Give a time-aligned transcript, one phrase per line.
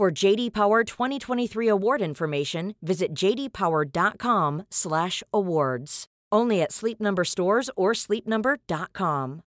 [0.00, 6.06] For JD Power 2023 award information, visit jdpower.com/awards.
[6.32, 9.42] Only at Sleep Number stores or sleepnumber.com.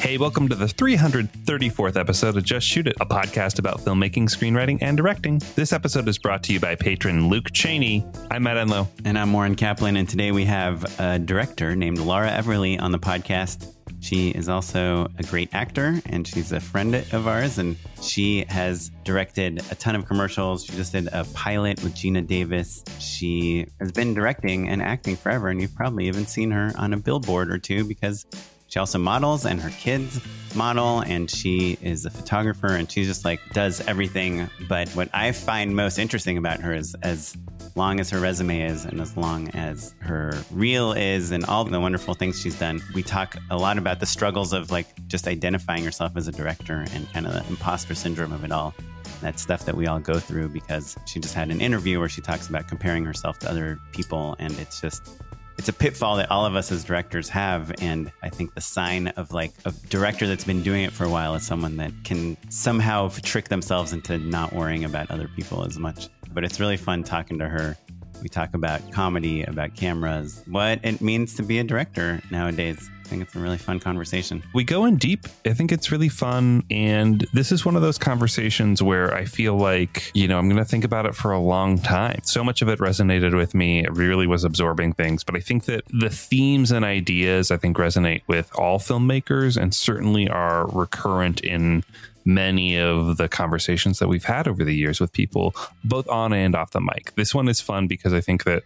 [0.00, 4.78] Hey, welcome to the 334th episode of Just Shoot It, a podcast about filmmaking, screenwriting,
[4.80, 5.40] and directing.
[5.54, 8.04] This episode is brought to you by patron Luke Cheney.
[8.32, 8.88] I'm Matt Enlow.
[9.04, 12.98] And I'm Oren Kaplan, and today we have a director named Laura Everly on the
[12.98, 13.73] podcast.
[14.04, 17.56] She is also a great actor and she's a friend of ours.
[17.56, 20.66] And she has directed a ton of commercials.
[20.66, 22.84] She just did a pilot with Geena Davis.
[22.98, 25.48] She has been directing and acting forever.
[25.48, 28.26] And you've probably even seen her on a billboard or two because
[28.66, 30.20] she also models and her kids
[30.54, 34.50] model and she is a photographer and she just like does everything.
[34.68, 37.34] But what I find most interesting about her is as
[37.76, 41.80] long as her resume is and as long as her reel is and all the
[41.80, 45.82] wonderful things she's done, we talk a lot about the struggles of like just identifying
[45.82, 48.74] yourself as a director and kind of the imposter syndrome of it all.
[49.22, 52.20] That stuff that we all go through because she just had an interview where she
[52.20, 55.10] talks about comparing herself to other people and it's just
[55.56, 59.08] it's a pitfall that all of us as directors have and i think the sign
[59.08, 62.36] of like a director that's been doing it for a while is someone that can
[62.50, 67.02] somehow trick themselves into not worrying about other people as much but it's really fun
[67.02, 67.76] talking to her
[68.22, 73.08] we talk about comedy about cameras what it means to be a director nowadays I
[73.08, 74.42] think it's a really fun conversation.
[74.54, 75.26] We go in deep.
[75.44, 76.62] I think it's really fun.
[76.70, 80.56] And this is one of those conversations where I feel like, you know, I'm going
[80.56, 82.20] to think about it for a long time.
[82.24, 83.84] So much of it resonated with me.
[83.84, 85.22] It really was absorbing things.
[85.22, 89.74] But I think that the themes and ideas, I think, resonate with all filmmakers and
[89.74, 91.84] certainly are recurrent in
[92.24, 95.54] many of the conversations that we've had over the years with people,
[95.84, 97.14] both on and off the mic.
[97.16, 98.62] This one is fun because I think that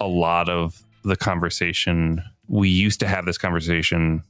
[0.00, 4.22] a lot of the conversation we used to have this conversation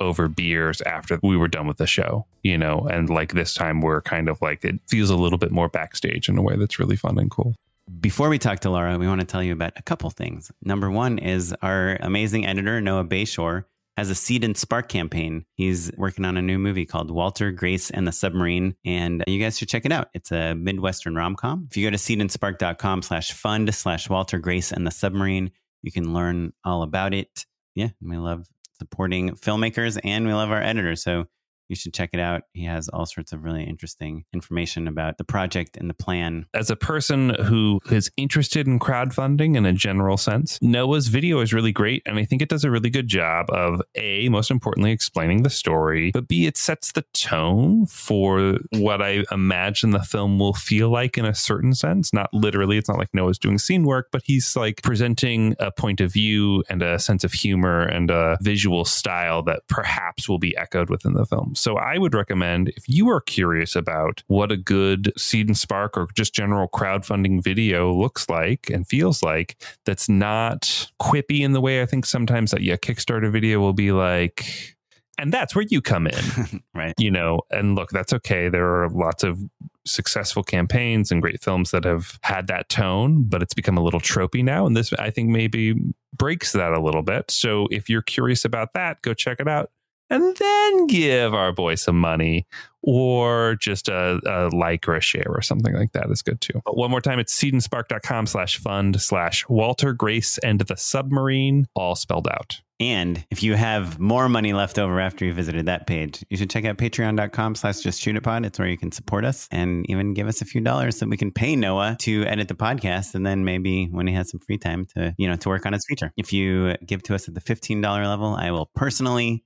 [0.00, 3.80] over beers after we were done with the show, you know, and like this time
[3.80, 6.78] we're kind of like it feels a little bit more backstage in a way that's
[6.78, 7.54] really fun and cool.
[8.00, 10.50] Before we talk to Laura, we want to tell you about a couple things.
[10.62, 13.64] Number one is our amazing editor, Noah Bayshore,
[13.96, 15.44] has a Seed and Spark campaign.
[15.54, 18.74] He's working on a new movie called Walter, Grace, and the Submarine.
[18.84, 20.08] And you guys should check it out.
[20.14, 21.68] It's a Midwestern rom com.
[21.70, 25.50] If you go to seedandspark.com slash fund slash Walter, Grace, and the Submarine,
[25.82, 28.46] you can learn all about it yeah, we love
[28.78, 31.02] supporting filmmakers and we love our editors.
[31.02, 31.26] So
[31.68, 32.42] you should check it out.
[32.52, 36.46] He has all sorts of really interesting information about the project and the plan.
[36.54, 41.52] As a person who is interested in crowdfunding in a general sense, Noah's video is
[41.52, 42.02] really great.
[42.06, 45.50] And I think it does a really good job of A, most importantly, explaining the
[45.50, 50.90] story, but B, it sets the tone for what I imagine the film will feel
[50.90, 52.12] like in a certain sense.
[52.12, 56.00] Not literally, it's not like Noah's doing scene work, but he's like presenting a point
[56.00, 60.56] of view and a sense of humor and a visual style that perhaps will be
[60.56, 61.53] echoed within the film.
[61.54, 65.96] So I would recommend if you are curious about what a good Seed and Spark
[65.96, 71.60] or just general crowdfunding video looks like and feels like, that's not quippy in the
[71.60, 74.76] way I think sometimes that yeah, Kickstarter video will be like,
[75.18, 76.62] and that's where you come in.
[76.74, 76.94] Right.
[76.98, 78.48] You know and look that's okay.
[78.48, 79.38] There are lots of
[79.86, 84.00] successful campaigns and great films that have had that tone but it's become a little
[84.00, 85.74] tropey now and this i think maybe
[86.16, 87.30] breaks that a little bit.
[87.30, 89.70] So if you're curious about that go check it out
[90.14, 92.46] and then give our boy some money
[92.82, 96.60] or just a, a, like or a share or something like that is good too.
[96.64, 101.96] But one more time, it's seedandspark.com slash fund slash Walter Grace and the submarine, all
[101.96, 102.60] spelled out.
[102.80, 106.50] And if you have more money left over after you visited that page, you should
[106.50, 108.44] check out patreon.com slash just shoot it.
[108.44, 111.16] It's where you can support us and even give us a few dollars so we
[111.16, 113.14] can pay Noah to edit the podcast.
[113.14, 115.72] And then maybe when he has some free time to, you know, to work on
[115.72, 116.12] his feature.
[116.16, 119.44] If you give to us at the $15 level, I will personally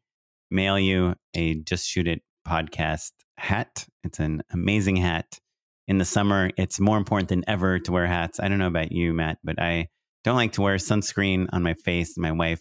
[0.50, 3.86] mail you a Just Shoot It podcast hat.
[4.04, 5.38] It's an amazing hat.
[5.86, 8.40] In the summer, it's more important than ever to wear hats.
[8.40, 9.88] I don't know about you, Matt, but I
[10.24, 12.18] don't like to wear sunscreen on my face.
[12.18, 12.60] My wife,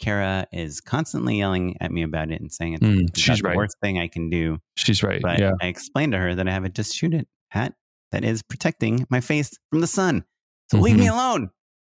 [0.00, 3.76] Kara, is constantly yelling at me about it and saying it's, Mm, she's the worst
[3.82, 4.58] thing I can do.
[4.76, 5.20] She's right.
[5.20, 5.52] But yeah.
[5.60, 7.74] I explained to her that I have a just shoot it hat
[8.12, 10.24] that is protecting my face from the sun.
[10.70, 11.50] So leave me alone.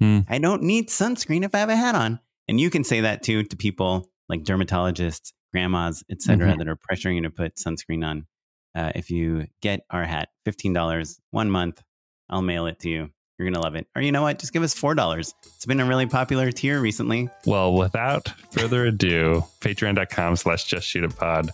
[0.03, 0.25] Mm.
[0.29, 2.19] I don't need sunscreen if I have a hat on.
[2.49, 6.59] And you can say that too to people like dermatologists, grandmas, etc., Mhm.
[6.59, 8.27] that are pressuring you to put sunscreen on.
[8.75, 11.83] Uh, if you get our hat, fifteen dollars one month,
[12.31, 13.11] I'll mail it to you.
[13.39, 13.87] You're gonna love it.
[13.95, 14.39] Or you know what?
[14.39, 15.35] Just give us four dollars.
[15.57, 17.29] It's been a really popular tier recently.
[17.45, 21.51] Well, without further ado, patreon.com slash just shoot it pod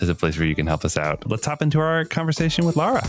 [0.00, 1.28] is a place where you can help us out.
[1.30, 3.06] Let's hop into our conversation with Laura.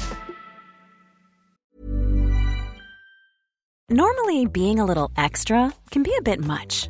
[3.89, 6.89] Normally, being a little extra can be a bit much,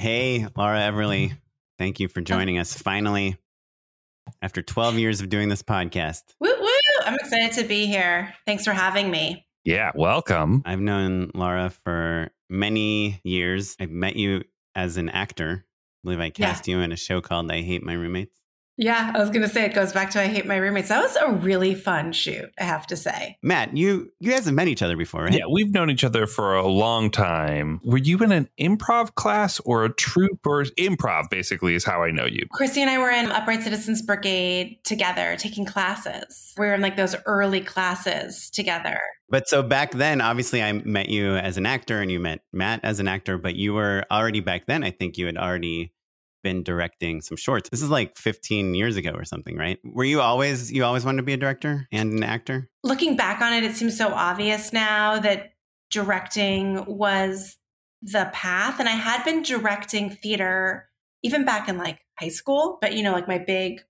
[0.00, 1.26] Hey, Laura Everly.
[1.26, 1.34] Mm-hmm.
[1.78, 3.36] Thank you for joining us finally
[4.40, 6.22] after 12 years of doing this podcast.
[6.40, 6.68] Woo woo!
[7.04, 8.32] I'm excited to be here.
[8.46, 9.44] Thanks for having me.
[9.62, 10.62] Yeah, welcome.
[10.64, 13.76] I've known Laura for many years.
[13.78, 15.66] I've met you as an actor.
[15.66, 18.39] I believe I cast you in a show called I Hate My Roommates.
[18.80, 20.88] Yeah, I was going to say it goes back to I hate my roommates.
[20.88, 23.36] That was a really fun shoot, I have to say.
[23.42, 25.34] Matt, you you guys have met each other before, right?
[25.34, 27.80] Yeah, we've known each other for a long time.
[27.84, 32.10] Were you in an improv class or a troupe or improv, basically, is how I
[32.10, 32.46] know you.
[32.52, 36.54] Christy and I were in Upright Citizens Brigade together taking classes.
[36.56, 38.98] We were in like those early classes together.
[39.28, 42.80] But so back then, obviously, I met you as an actor and you met Matt
[42.82, 45.92] as an actor, but you were already back then, I think you had already
[46.42, 47.68] been directing some shorts.
[47.70, 49.78] This is like 15 years ago or something, right?
[49.84, 52.68] Were you always, you always wanted to be a director and an actor?
[52.82, 55.52] Looking back on it, it seems so obvious now that
[55.90, 57.56] directing was
[58.02, 58.80] the path.
[58.80, 60.88] And I had been directing theater
[61.22, 63.82] even back in like high school, but you know, like my big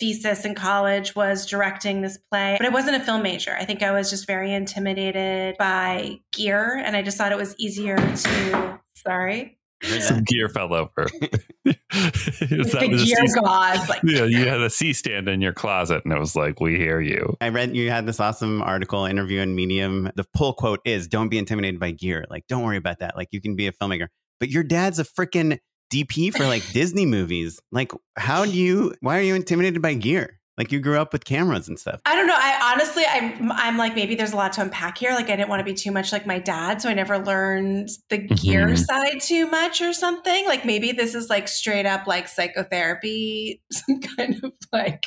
[0.00, 3.54] thesis in college was directing this play, but I wasn't a film major.
[3.54, 7.54] I think I was just very intimidated by gear and I just thought it was
[7.58, 9.58] easier to, sorry.
[10.00, 11.06] Some gear fell over.
[11.64, 13.88] Is the a gear C- gods.
[13.88, 16.76] Like, yeah, you had a C stand in your closet, and it was like, "We
[16.76, 20.10] hear you." I read you had this awesome article interview in Medium.
[20.14, 22.24] The pull quote is don't be intimidated by gear.
[22.30, 23.16] Like, don't worry about that.
[23.16, 24.08] Like, you can be a filmmaker.
[24.40, 25.58] But your dad's a freaking
[25.92, 27.60] DP for like Disney movies.
[27.70, 30.40] Like, how do you, why are you intimidated by gear?
[30.62, 32.00] Like you grew up with cameras and stuff.
[32.06, 32.36] I don't know.
[32.36, 35.10] I honestly, I'm, I'm like, maybe there's a lot to unpack here.
[35.10, 36.80] Like, I didn't want to be too much like my dad.
[36.80, 38.78] So I never learned the gear Mhm.
[38.78, 40.46] side too much or something.
[40.46, 45.04] Like, maybe this is like straight up like psychotherapy, some kind of like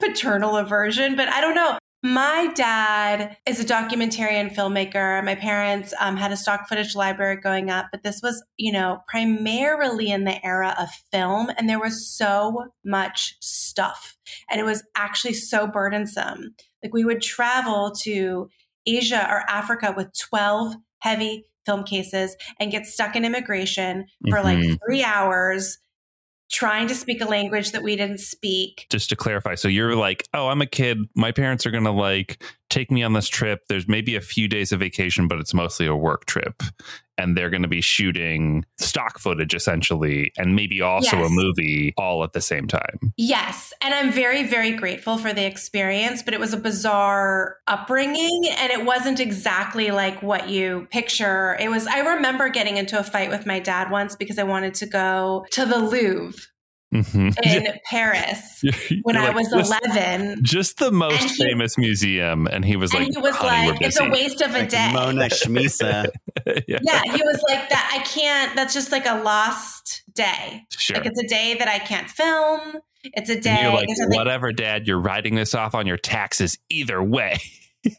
[0.00, 1.76] paternal aversion, but I don't know.
[2.02, 5.22] My dad is a documentarian filmmaker.
[5.22, 9.02] My parents um, had a stock footage library going up, but this was, you know,
[9.06, 11.50] primarily in the era of film.
[11.58, 14.16] And there was so much stuff.
[14.50, 16.54] And it was actually so burdensome.
[16.82, 18.48] Like we would travel to
[18.86, 24.58] Asia or Africa with 12 heavy film cases and get stuck in immigration for like
[24.58, 24.78] Mhm.
[24.86, 25.76] three hours
[26.50, 28.86] trying to speak a language that we didn't speak.
[28.90, 32.42] just to clarify so you're like oh i'm a kid my parents are gonna like
[32.70, 33.60] take me on this trip.
[33.68, 36.62] There's maybe a few days of vacation but it's mostly a work trip.
[37.18, 42.32] And they're gonna be shooting stock footage essentially and maybe also a movie all at
[42.32, 43.12] the same time.
[43.18, 43.74] Yes.
[43.82, 48.72] And I'm very, very grateful for the experience, but it was a bizarre upbringing and
[48.72, 51.58] it wasn't exactly like what you picture.
[51.60, 54.74] It was, I remember getting into a fight with my dad once because I wanted
[54.74, 56.40] to go to the Louvre
[56.92, 57.36] Mhm.
[57.46, 60.40] in Paris You're when I was just, 11.
[60.42, 64.08] just the most he- famous museum and he was like he was like, it's a
[64.08, 64.90] waste of a Like day.
[64.94, 66.08] Mona Shmisa.
[66.46, 67.90] yeah, yeah, he was like that.
[67.96, 70.62] I can't, that's just like a lost day.
[70.70, 72.78] sure Like it's a day that I can't film.
[73.04, 73.58] It's a and day.
[73.62, 77.38] you're like there's something- whatever dad you're writing this off on your taxes either way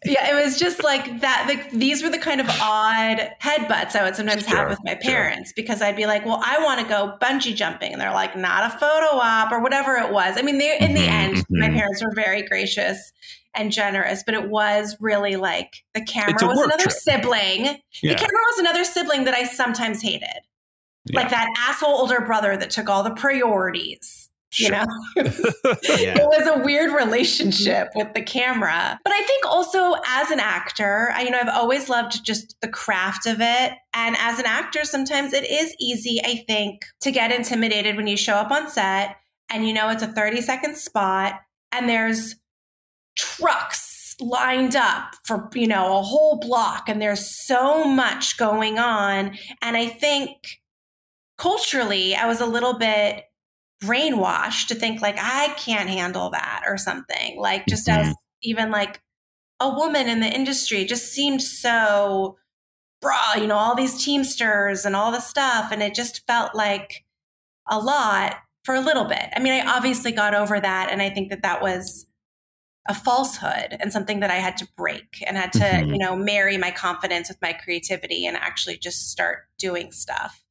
[0.06, 1.46] yeah, it was just like that.
[1.48, 4.92] Like these were the kind of odd headbutts I would sometimes Sure, have with my
[5.02, 5.12] sure.
[5.12, 8.36] parents because I'd be like, "Well, I want to go bungee jumping," and they're like,
[8.36, 11.46] "Not a photo op or whatever it was." I mean, they in the Mhm, end,
[11.50, 11.76] my mhm.
[11.76, 13.12] parents were very gracious
[13.56, 16.94] and generous, but it was really like the camera was another trip.
[16.96, 17.66] sibling.
[18.02, 20.30] yeah The camera was another sibling that I sometimes hated,
[21.10, 21.20] Yeah.
[21.22, 24.30] like that asshole older brother that took all the priorities.
[24.58, 26.18] You know, Yeah.
[26.18, 29.00] it was a weird relationship with the camera.
[29.04, 32.68] But I think also as an actor, I, you know, I've always loved just the
[32.68, 33.74] craft of it.
[33.94, 38.18] And as an actor, sometimes it is easy, I think, to get intimidated when you
[38.18, 39.16] show up on set
[39.50, 41.36] and you know it's a 30 second spot
[41.72, 42.36] and there's
[43.18, 49.38] trucks lined up for, you know, a whole block and there's so much going on.
[49.62, 50.60] And I think
[51.38, 53.24] culturally, I was a little bit
[53.84, 57.40] brainwashed to think like I can't handle that or something.
[57.40, 59.02] Like just as even like
[59.60, 62.38] a woman in the industry just seemed so
[63.02, 67.04] bra, you know, all these teamsters and all the stuff and it just felt like
[67.70, 69.30] a lot for a little bit.
[69.36, 72.06] I mean, I obviously got over that and I think that that was
[72.88, 75.92] a falsehood and something that I had to break and had to, Mhm.
[75.92, 80.44] you know, marry my confidence with my creativity and actually just start doing stuff.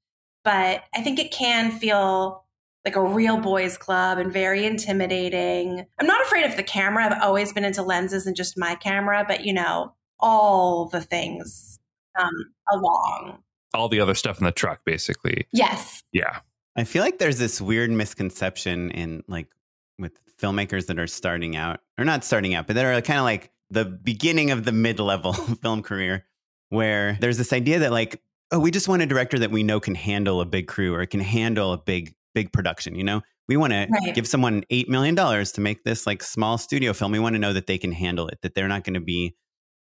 [0.44, 2.44] But I think it can feel
[2.84, 5.86] like a real boys club and very intimidating.
[5.98, 7.04] I'm not afraid of the camera.
[7.06, 11.78] I've always been into lenses and just my camera, but you know, all the things
[12.18, 12.30] um,
[12.72, 13.38] along.
[13.74, 16.02] all the other stuff in the truck basically Yes.
[16.12, 16.40] yeah
[16.76, 19.46] I feel like there's this weird misconception in like
[19.98, 23.24] with filmmakers that are starting out, or not starting out, but that are kind of
[23.24, 25.32] like the beginning of the mid level
[25.62, 26.24] film career,
[26.70, 28.20] where there's this idea that like,
[28.50, 31.04] oh, we just want a director that we know can handle a big crew or
[31.06, 32.94] can handle a big, big production.
[32.94, 36.92] You know, we want to give someone $8 million to make this like small studio
[36.92, 37.12] film.
[37.12, 39.34] We want to know that they can handle it, that they're not going to be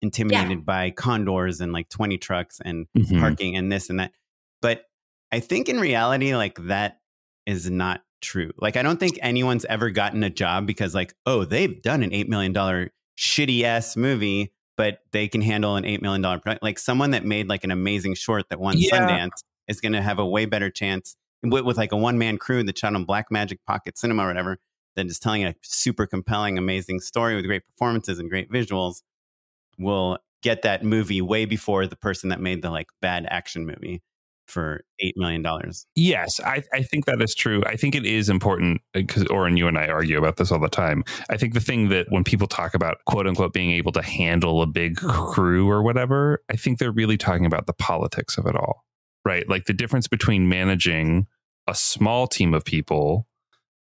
[0.03, 3.21] intimidated by condors and like 20 trucks and Mhm.
[3.21, 4.13] parking and this and that.
[4.61, 4.85] But
[5.33, 6.99] I think in reality, like that
[7.47, 8.51] is not true.
[8.59, 12.13] Like I don't think anyone's ever gotten a job because like, oh, they've done an
[12.13, 16.63] eight million dollar shitty ass movie, but they can handle an eight million dollar product.
[16.63, 18.91] Like someone that made like an amazing short that won Yeah.
[18.99, 22.39] Sundance is going to have a way better chance with, with like a one man
[22.39, 24.59] crew that shot on Blackmagic Pocket Cinema or whatever
[24.97, 29.03] that is telling a super compelling, amazing story with great performances and great visuals
[29.79, 34.03] will get that movie way before the person that made the like bad action movie
[34.47, 35.87] for eight million dollars.
[35.95, 37.63] Yes, I, I think that is true.
[37.67, 40.61] I think it is important uh, because Oren, you and I argue about this all
[40.61, 41.03] the time.
[41.31, 44.63] I think the thing that when people talk about quote unquote being able to handle
[44.63, 48.55] a big crew or whatever, I think they're really talking about the politics of it
[48.55, 48.85] all,
[49.25, 49.49] right?
[49.49, 51.27] Like the difference between managing
[51.67, 53.27] a small team of people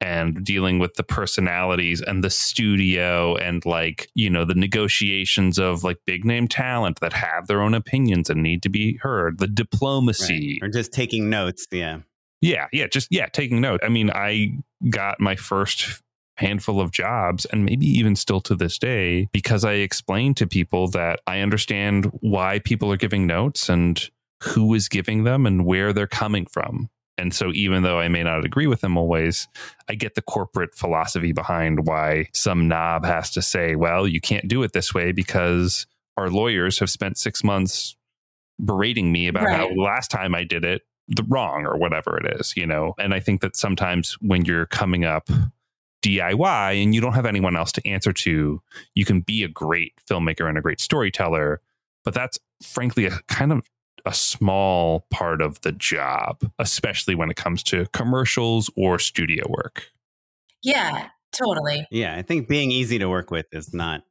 [0.00, 5.84] and dealing with the personalities and the studio and like you know the negotiations of
[5.84, 9.46] like big name talent that have their own opinions and need to be heard the
[9.46, 11.66] diplomacy Or just taking notes.
[11.70, 12.00] Yeah.
[12.40, 14.58] yeah, yeah, just yeah, taking notes I mean, I
[14.90, 16.02] got my first
[16.36, 20.88] handful of jobs and maybe even still to this day because I explained to people
[20.88, 24.02] that I understand why people are giving notes and
[24.42, 26.88] who is giving them and where they're coming from.
[27.18, 29.46] And so, even though I may not agree with them always,
[29.88, 34.48] I get the corporate philosophy behind why some knob has to say, well, you can't
[34.48, 37.96] do it this way because our lawyers have spent six months
[38.58, 39.56] berating me about right.
[39.56, 42.94] how last time I did it, the wrong or whatever it is, you know?
[42.98, 45.28] And I think that sometimes when you're coming up
[46.02, 48.62] DIY and you don't have anyone else to answer to,
[48.94, 51.60] you can be a great filmmaker and a great storyteller.
[52.04, 53.68] But that's frankly a kind of
[54.06, 59.90] a small part of the job, especially when it comes to commercials or studio work.
[60.62, 61.86] Yeah, totally.
[61.90, 64.02] Yeah, I think being easy to work with is not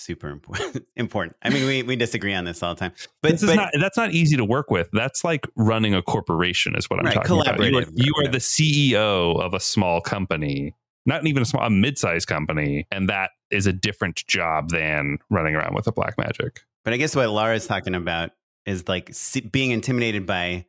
[0.00, 0.84] super important.
[0.96, 1.36] important.
[1.42, 3.70] I mean, we, we disagree on this all the time, but, this is but, not,
[3.80, 4.88] that's not easy to work with.
[4.92, 7.60] That's like running a corporation, is what I'm right, talking about.
[7.60, 10.74] You are, you are the CEO of a small company,
[11.06, 15.54] not even a small, a mid-sized company, and that is a different job than running
[15.54, 16.60] around with a black magic.
[16.84, 18.30] But I guess what Laura's talking about
[18.66, 19.14] is like
[19.50, 20.66] being intimidated by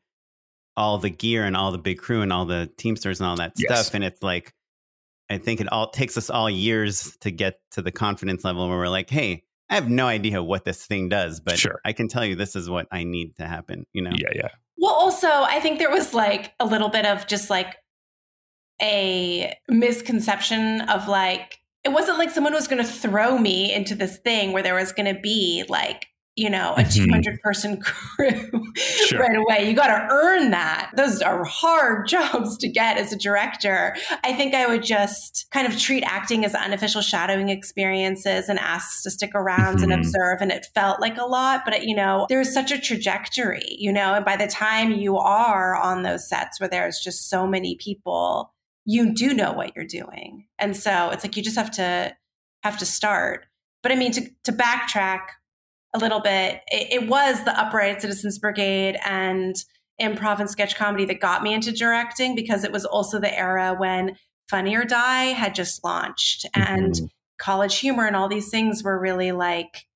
[0.77, 3.53] all the gear and all the big crew and all the teamsters and all that
[3.57, 3.79] yes.
[3.85, 4.53] stuff, and it's like
[5.31, 8.77] I think it all takes us all years to get to the confidence level where
[8.77, 11.79] we're like, hey, I have no idea what this thing does, but sure.
[11.85, 14.11] I can tell you this is what I need to happen, you know?
[14.13, 14.49] Yeah, yeah.
[14.77, 17.77] Well, also, I think there was like a little bit of just like
[18.81, 24.17] a misconception of like, it wasn't like someone was going to throw me into this
[24.17, 26.07] thing where there was going to be like
[26.37, 27.05] you know, a mm-hmm.
[27.05, 29.19] 200 person crew sure.
[29.19, 29.67] right away.
[29.69, 30.91] You got to earn that.
[30.95, 33.95] Those are hard jobs to get as a director.
[34.23, 39.03] I think I would just kind of treat acting as unofficial shadowing experiences and ask
[39.03, 39.91] to stick around mm-hmm.
[39.91, 40.37] and observe.
[40.41, 44.13] And it felt like a lot, but you know, there's such a trajectory, you know,
[44.13, 48.53] and by the time you are on those sets where there's just so many people,
[48.85, 50.47] you do know what you're doing.
[50.57, 52.15] And so it's like you just have to
[52.63, 53.45] have to start.
[53.83, 55.21] But I mean, to, to backtrack,
[55.93, 56.61] a little bit.
[56.67, 59.55] It, it, was the Upright Citizens Brigade and
[60.01, 63.75] improv and sketch comedy that got me into directing because it was also the era
[63.77, 64.17] when
[64.49, 67.05] Funny or Die had just launched and mm-hmm.
[67.39, 69.87] college humor and all these things were really like,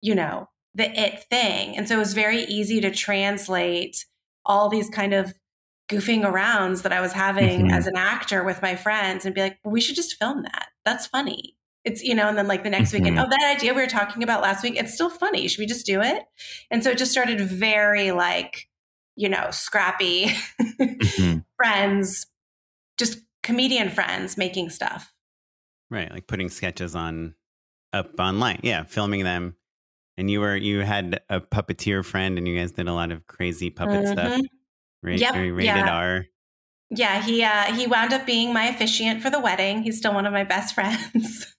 [0.00, 1.76] you know, the it thing.
[1.76, 4.06] And so it was very easy to translate
[4.44, 5.34] all these kind of
[5.90, 7.70] goofing arounds that I was having mm-hmm.
[7.70, 10.68] as an actor with my friends and be like, well, we should just film that.
[10.84, 11.57] That's funny
[11.88, 13.02] it's you know and then like the next mm-hmm.
[13.02, 15.66] weekend oh that idea we were talking about last week it's still funny should we
[15.66, 16.24] just do it
[16.70, 18.68] and so it just started very like
[19.16, 20.26] you know scrappy
[20.60, 21.38] mm-hmm.
[21.56, 22.26] friends
[22.98, 25.12] just comedian friends making stuff
[25.90, 27.34] right like putting sketches on
[27.94, 29.56] up online yeah filming them
[30.18, 33.26] and you were you had a puppeteer friend and you guys did a lot of
[33.26, 34.12] crazy puppet mm-hmm.
[34.12, 34.40] stuff
[35.02, 35.34] right yep.
[35.34, 35.96] rated yeah.
[35.96, 36.26] r
[36.90, 39.82] yeah, he uh, he wound up being my officiant for the wedding.
[39.82, 41.54] He's still one of my best friends,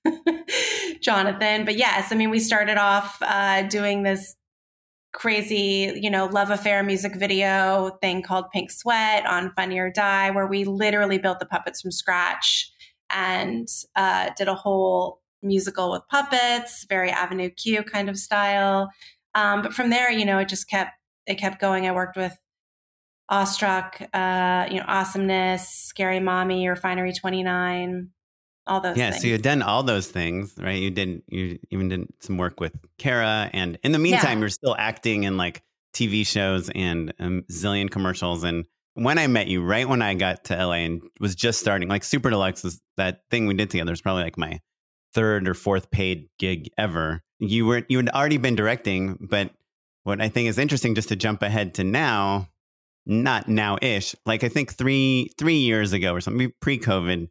[1.02, 1.66] Jonathan.
[1.66, 4.36] But yes, I mean, we started off uh, doing this
[5.12, 10.32] crazy, you know, love affair music video thing called Pink Sweat on Funny or Die,
[10.32, 12.72] where we literally built the puppets from scratch
[13.12, 18.90] and uh, did a whole musical with puppets, very Avenue Q kind of style.
[19.36, 20.92] Um, but from there, you know, it just kept
[21.28, 21.88] it kept going.
[21.88, 22.36] I worked with
[23.30, 28.10] awestruck, uh, you know, awesomeness, scary mommy, refinery 29,
[28.68, 28.98] all those things.
[28.98, 29.22] yeah, things.
[29.22, 30.80] so you had done all those things, right?
[30.80, 31.24] You didn't.
[31.28, 34.42] you even did some work with Kara and in the meantime yeah.
[34.42, 35.64] you're still acting in like
[35.94, 38.66] TV shows and a um, zillion commercials and
[39.00, 42.04] when I met you, right when I got to LA and was just starting, like
[42.04, 43.94] Super Deluxe was that thing we did together.
[43.94, 44.60] It's probably like my
[45.14, 47.22] third or fourth paid gig ever.
[47.40, 49.52] You were you had already been directing, but
[50.04, 52.50] what I think is interesting, just to jump ahead to now,
[53.10, 54.16] not now ish.
[54.26, 57.28] Like I think three three years ago or something, pre COVID,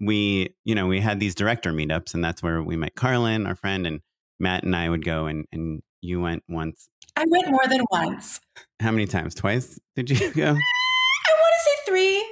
[0.00, 3.56] we you know we had these director meetups, and that's where we met Carlin, our
[3.56, 4.00] friend, and
[4.38, 6.88] Matt and I would go, and and you went once.
[7.16, 8.40] I went more than once.
[8.80, 9.34] How many times?
[9.34, 9.78] Twice?
[9.96, 10.44] Did you go?
[10.46, 12.26] I want to say three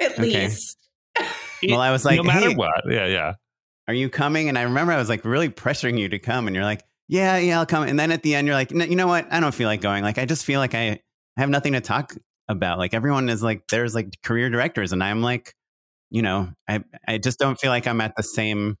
[0.00, 0.44] at okay.
[0.44, 0.78] least.
[1.68, 3.34] well, I was like, no matter hey, what, yeah, yeah.
[3.86, 4.48] Are you coming?
[4.48, 7.36] And I remember I was like really pressuring you to come, and you're like, yeah,
[7.36, 7.86] yeah, I'll come.
[7.86, 9.30] And then at the end, you're like, you know what?
[9.30, 10.02] I don't feel like going.
[10.02, 11.00] Like, I just feel like I
[11.36, 12.14] I have nothing to talk
[12.48, 12.78] about.
[12.78, 15.54] Like everyone is like, there's like career directors, and I'm like,
[16.10, 18.76] you know, I I just don't feel like I'm at the same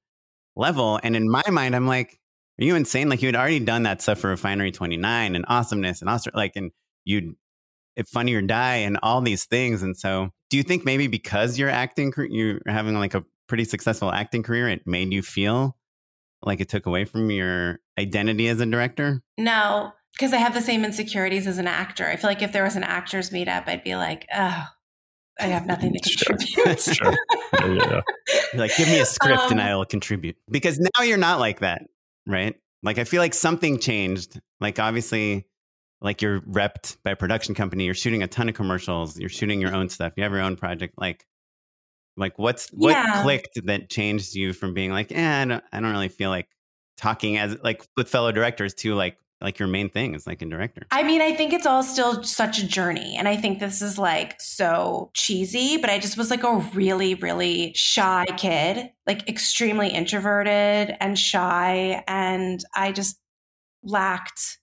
[0.56, 1.00] level.
[1.02, 2.18] And in my mind, I'm like,
[2.60, 3.08] are you insane?
[3.08, 6.52] Like you had already done that stuff for Refinery 29 and Awesomeness and Awesomeness, like,
[6.56, 6.70] and
[7.04, 7.34] you'd
[7.96, 9.82] if Funny or Die and all these things.
[9.82, 14.10] And so, do you think maybe because you're acting, you're having like a pretty successful
[14.10, 15.76] acting career, it made you feel
[16.42, 19.22] like it took away from your identity as a director?
[19.38, 22.06] No, because I have the same insecurities as an actor.
[22.06, 24.66] I feel like if there was an actors meetup, I'd be like, oh,
[25.40, 26.80] I have nothing to contribute.
[26.80, 27.14] sure.
[27.76, 28.00] Yeah.
[28.54, 30.36] like, give me a script um, and I'll contribute.
[30.50, 31.82] Because now you're not like that,
[32.26, 32.54] right?
[32.82, 34.40] Like, I feel like something changed.
[34.60, 35.46] Like, obviously,
[36.00, 39.60] like you're repped by a production company, you're shooting a ton of commercials, you're shooting
[39.60, 40.94] your own stuff, you have your own project.
[40.98, 41.24] Like,
[42.16, 43.22] like what's what Yeah.
[43.22, 46.48] clicked that changed you from being like, eh, I don't, I don't really feel like
[46.96, 50.46] talking as like with fellow directors to like like your main thing is like a
[50.46, 50.86] director.
[50.90, 53.14] I mean, I think it's all still such a journey.
[53.16, 57.14] And I think this is like so cheesy, but I just was like a really,
[57.14, 62.02] really shy kid, like extremely introverted and shy.
[62.08, 63.20] And I just
[63.82, 64.58] lacked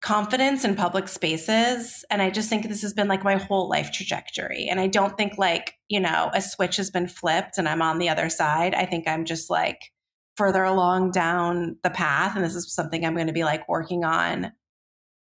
[0.00, 2.04] confidence in public spaces.
[2.10, 4.66] And I just think this has been like my whole life trajectory.
[4.68, 7.98] And I don't think like, you know, a switch has been flipped and I'm on
[7.98, 8.74] the other side.
[8.74, 9.93] I think I'm just like
[10.36, 12.36] further along down the path.
[12.36, 14.52] And this is something I'm going to be like working on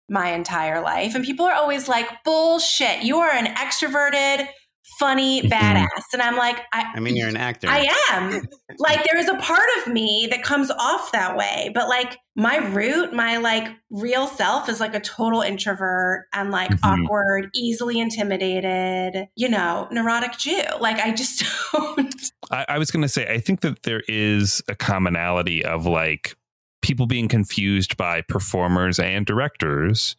[0.10, 1.16] my entire life.
[1.16, 4.48] And people are always like, bullshit, you are an extroverted,
[4.97, 5.49] funny Mhm.
[5.52, 6.04] badass.
[6.13, 7.67] And I'm like, I, I mean, you're an actor.
[7.69, 8.41] I am.
[8.80, 11.71] like, there is a part of me that comes off that way.
[11.73, 16.69] But like, my root, my like real self is like a total introvert and like
[16.71, 16.80] Mhm.
[17.06, 20.63] awkward, easily intimidated, you know, neurotic Jew.
[20.80, 22.13] Like, I just don't.
[22.52, 26.36] I, I was going to say, I think that there is a commonality of like
[26.82, 30.15] people being confused by performers and directors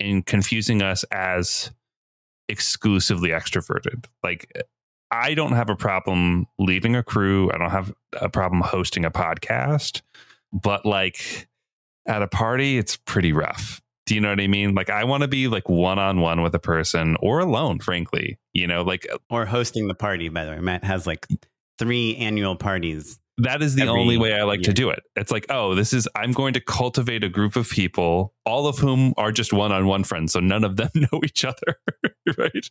[0.00, 1.70] and confusing us as
[2.50, 4.04] exclusively extroverted.
[4.22, 4.52] Like,
[5.10, 7.50] I don't have a problem leading a crew.
[7.52, 10.02] I don't have a problem hosting a podcast,
[10.52, 11.48] but like
[12.06, 13.80] at a party, it's pretty rough.
[14.06, 14.74] Do you know what I mean?
[14.74, 18.38] Like, I want to be like one on one with a person or alone, frankly.
[18.52, 20.60] You know, like uh or hosting the party, by the way.
[20.60, 21.26] Matt has like
[21.78, 23.18] three annual parties.
[23.38, 25.00] That is the every only way I like to do it.
[25.16, 28.78] It's like, oh, this is I'm going to cultivate a group of people, all of
[28.78, 31.80] whom are just one-on-one friends, so none of them know each other,
[32.38, 32.70] right?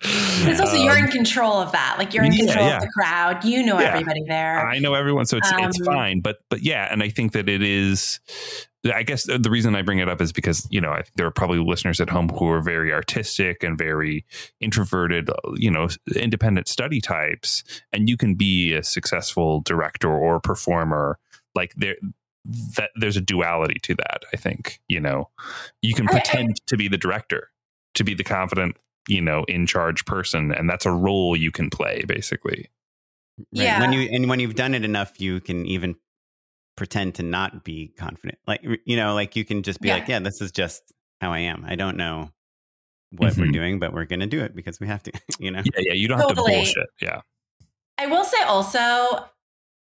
[0.00, 1.96] It's also, you're in Um, control of that.
[1.98, 2.76] Like, you're in yeah, control yeah.
[2.76, 3.44] of the crowd.
[3.44, 3.88] You know Yeah.
[3.92, 4.66] everybody there.
[4.66, 6.20] I know everyone, so it's it's Um, fine.
[6.20, 8.20] But but yeah, and I think that it is.
[8.94, 11.26] I guess the reason I bring it up is because you know I think there
[11.26, 14.26] are probably listeners at home who are very artistic and very
[14.60, 21.18] introverted, you know, independent study types, and you can be a successful director or performer.
[21.54, 21.96] Like there,
[22.76, 24.24] that there's a duality to that.
[24.34, 25.30] I think you know
[25.80, 27.48] you can I- I- pretend to be the director,
[27.94, 28.76] to be the confident,
[29.08, 32.68] you know, in charge person, and that's a role you can play basically.
[33.38, 33.46] Right?
[33.52, 33.80] Yeah.
[33.80, 35.96] When you and when you've done it enough, you can even
[36.76, 38.38] pretend to not be confident.
[38.46, 39.94] Like you know, like you can just be Yeah.
[39.94, 40.82] like, yeah, this is just
[41.20, 41.64] how I am.
[41.66, 42.30] I don't know
[43.10, 43.52] what we're Mhm.
[43.52, 45.12] doing, but we're going to do it because we have to.
[45.38, 45.62] You know.
[45.64, 46.88] Yeah, yeah, you don't have to bullshit.
[47.00, 47.20] Yeah.
[47.98, 49.28] I will say also,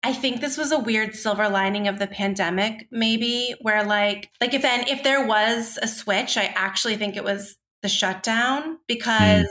[0.04, 4.54] I think this was a weird silver lining of the pandemic, maybe, where like, like
[4.54, 8.78] if then if there was a switch, I actually think it was the shutdown mm.
[8.88, 9.46] because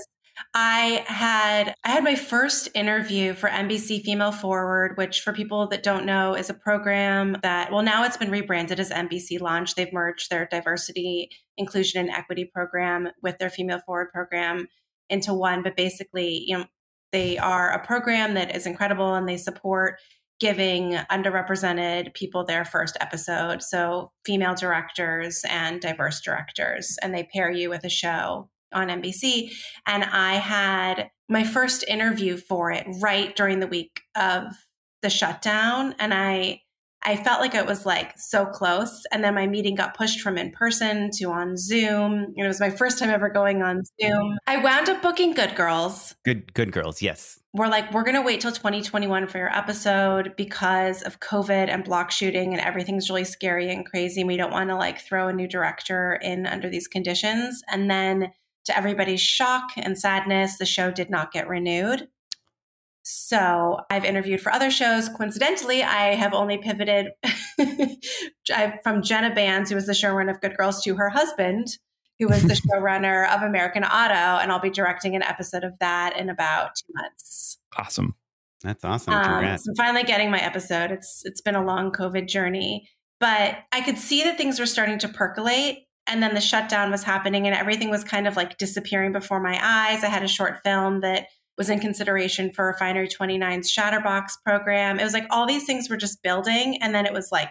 [0.55, 5.83] I had I had my first interview for NBC Female Forward, which for people that
[5.83, 9.75] don't know is a program that well now it's been rebranded as NBC Launch.
[9.75, 14.67] They've merged their diversity, inclusion, and equity program with their Female Forward program
[15.09, 15.63] into one.
[15.63, 16.65] But basically, you know,
[17.13, 20.01] they are a program that is incredible and they support
[20.43, 23.63] giving underrepresented people their first episode.
[23.63, 29.53] So, female directors and diverse directors, and they pair you with a show on NBC.
[29.87, 34.43] And I had my first interview for it right during the week of
[35.03, 35.95] the shutdown.
[36.01, 36.63] And I,
[37.05, 39.03] I felt like it was like so close.
[39.13, 42.13] And then my meeting got pushed from in person to on Zoom.
[42.15, 44.39] And it was my first time ever going on Zoom.
[44.49, 47.01] I wound up booking Good Girls Good, good girls.
[47.01, 47.39] Yes.
[47.55, 51.85] We're like, we're going to wait till 2021 for your episode because of COVID and
[51.85, 54.23] block shooting and everything's really scary and crazy.
[54.23, 57.63] And we don't want to like throw a new director in under these conditions.
[57.69, 58.33] And then
[58.65, 62.09] to everybody's shock and sadness, the show did not get renewed.
[63.03, 65.11] So I've interviewed for other shows.
[65.11, 67.09] Coincidentally, I have only pivoted
[68.83, 71.79] from Jenna Bans, who was the showrunner of Good Girls, to her husband,
[72.23, 74.15] who was the showrunner of American Auto.
[74.15, 77.59] And I'll be directing an episode of that in about two months.
[77.77, 78.15] Awesome.
[78.63, 79.15] That's awesome.
[79.15, 80.93] Um, so I'm finally getting my episode.
[80.93, 84.99] It's it's been a long COVID journey, but I could see that things were starting
[85.01, 85.81] to percolate.
[86.07, 89.59] And then the shutdown was happening, and everything was kind of like disappearing before my
[89.61, 90.05] eyes.
[90.05, 91.27] I had a short film that
[91.59, 94.99] was in consideration for Refinery 29's Shatterbox program.
[94.99, 97.51] It was like all these things were just building, and then it was like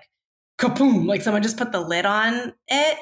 [0.58, 2.98] kaboom, like someone just put the lid on it.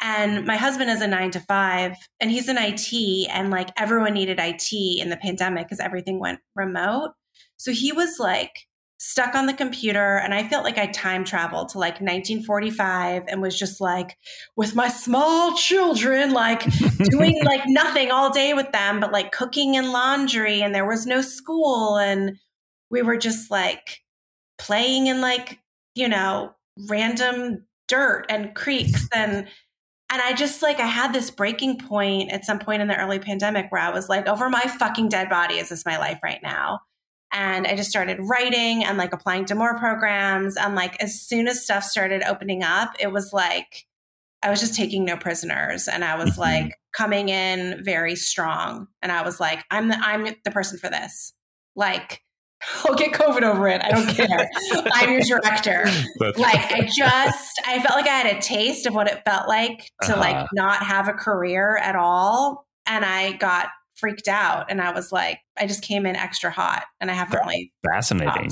[0.00, 4.14] And my husband is a nine to five, and he's in IT, and like everyone
[4.14, 7.12] needed IT in the pandemic because everything went remote.
[7.56, 8.66] So he was like
[8.98, 13.42] stuck on the computer, and I felt like I time traveled to like 1945 and
[13.42, 14.16] was just like
[14.56, 16.64] with my small children, like
[17.10, 21.06] doing like nothing all day with them, but like cooking and laundry, and there was
[21.06, 22.38] no school, and
[22.90, 24.00] we were just like
[24.58, 25.58] playing in like,
[25.94, 26.54] you know,
[26.88, 29.48] random dirt and creeks and
[30.12, 33.20] And I just like, I had this breaking point at some point in the early
[33.20, 36.40] pandemic where I was like, over my fucking dead body, is this my life right
[36.42, 36.80] now?
[37.32, 40.56] And I just started writing and like applying to more programs.
[40.56, 43.86] And like, as soon as stuff started opening up, it was like,
[44.42, 46.40] I was just taking no prisoners and I was mm-hmm.
[46.40, 48.88] like coming in very strong.
[49.02, 51.34] And I was like, I'm the, I'm the person for this.
[51.76, 52.22] Like,
[52.86, 53.82] I'll get COVID over it.
[53.82, 54.50] I don't care.
[54.92, 55.84] I'm your director.
[56.18, 59.48] That's like I just I felt like I had a taste of what it felt
[59.48, 60.20] like to uh-huh.
[60.20, 62.66] like not have a career at all.
[62.86, 66.84] And I got freaked out and I was like, I just came in extra hot
[67.00, 68.50] and I haven't really fascinating.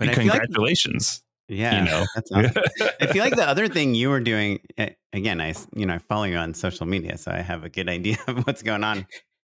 [0.00, 1.22] Congratulations.
[1.48, 1.80] Like, yeah.
[1.80, 2.06] You know.
[2.16, 2.52] Awesome.
[3.00, 5.98] I feel like the other thing you were doing eh, again, I you know, I
[5.98, 9.06] follow you on social media, so I have a good idea of what's going on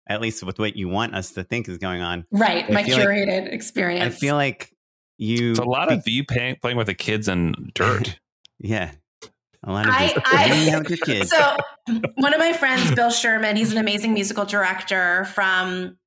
[0.07, 2.25] at least with what you want us to think is going on.
[2.31, 2.69] Right.
[2.69, 4.15] my curated like, experience.
[4.15, 4.71] I feel like
[5.17, 5.51] you.
[5.51, 8.19] It's a lot of you playing, playing with the kids and dirt.
[8.59, 8.91] yeah.
[9.63, 11.31] A lot of I, I, kids.
[11.31, 11.57] So
[12.15, 15.97] one of my friends, Bill Sherman, he's an amazing musical director from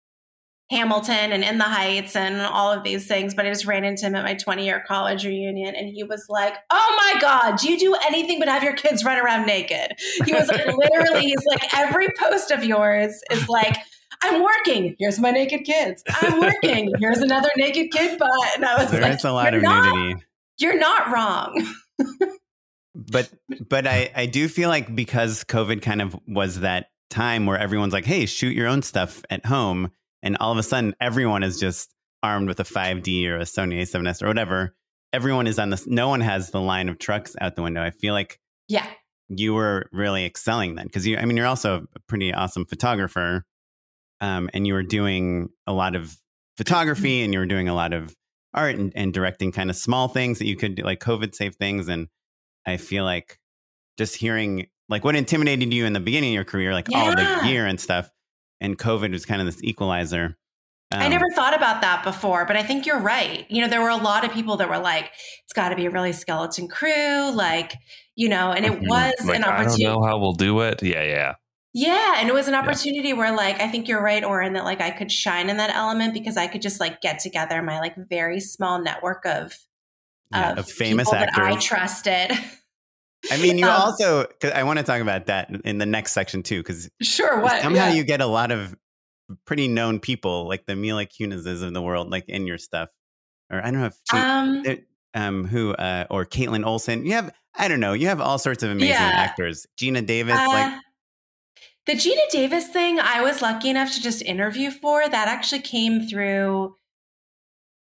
[0.71, 3.35] Hamilton and In the Heights and all of these things.
[3.35, 6.27] But I just ran into him at my 20 year college reunion and he was
[6.29, 9.97] like, Oh my God, do you do anything but have your kids run around naked?
[10.25, 13.77] He was like, literally, he's like, every post of yours is like,
[14.23, 14.97] I'm working.
[14.99, 16.03] Here's my naked kids.
[16.09, 16.93] I'm working.
[16.99, 18.31] Here's another naked kid butt.
[18.57, 20.25] And I was there like, is a lot of not, nudity.
[20.59, 21.67] You're not wrong.
[22.95, 23.31] but
[23.69, 27.93] but I, I do feel like because COVID kind of was that time where everyone's
[27.93, 29.91] like, hey, shoot your own stuff at home
[30.23, 33.81] and all of a sudden everyone is just armed with a 5D or a Sony
[33.81, 34.75] A7S or whatever.
[35.13, 35.87] Everyone is on this.
[35.87, 37.83] No one has the line of trucks out the window.
[37.83, 38.87] I feel like yeah,
[39.29, 41.17] you were really excelling then because you.
[41.17, 43.45] I mean, you're also a pretty awesome photographer,
[44.21, 46.17] um, and you were doing a lot of
[46.57, 48.15] photography and you were doing a lot of
[48.55, 51.55] art and, and directing kind of small things that you could do, like COVID safe
[51.55, 51.89] things.
[51.89, 52.09] And
[52.67, 53.39] I feel like
[53.97, 56.99] just hearing like what intimidated you in the beginning of your career, like yeah.
[56.99, 58.11] all the gear and stuff
[58.61, 60.37] and COVID was kind of this equalizer.
[60.91, 63.45] Um, I never thought about that before, but I think you're right.
[63.51, 65.11] You know, there were a lot of people that were like,
[65.45, 67.75] it's got to be a really skeleton crew, like,
[68.17, 68.89] you know, and it mm-hmm.
[68.89, 69.87] was like, an opportunity.
[69.87, 70.83] I don't know how we'll do it.
[70.83, 71.35] Yeah, yeah.
[71.75, 72.15] Yeah.
[72.19, 73.15] And it was an opportunity yeah.
[73.15, 76.15] where, like, I think you're right, Oren, that like I could shine in that element
[76.15, 79.57] because I could just like get together my like very small network of,
[80.33, 82.33] yeah, of, of famous actors I trusted.
[83.31, 84.27] I mean, you um, also.
[84.41, 87.41] Cause I want to talk about that in the next section too, because sure.
[87.41, 87.95] What somehow yeah.
[87.95, 88.77] you get a lot of
[89.45, 92.91] pretty known people like the Mila Kunises of the world, like in your stuff,
[93.51, 94.65] or I don't know if she, um,
[95.15, 97.05] um who uh, or Kaitlin Olson.
[97.05, 97.93] You have I don't know.
[97.93, 99.11] You have all sorts of amazing yeah.
[99.13, 99.67] actors.
[99.77, 100.81] Geena Davis, uh, like
[101.89, 103.01] the Geena Davis thing.
[103.01, 105.27] I was lucky enough to just interview for that.
[105.27, 106.77] Actually, came through.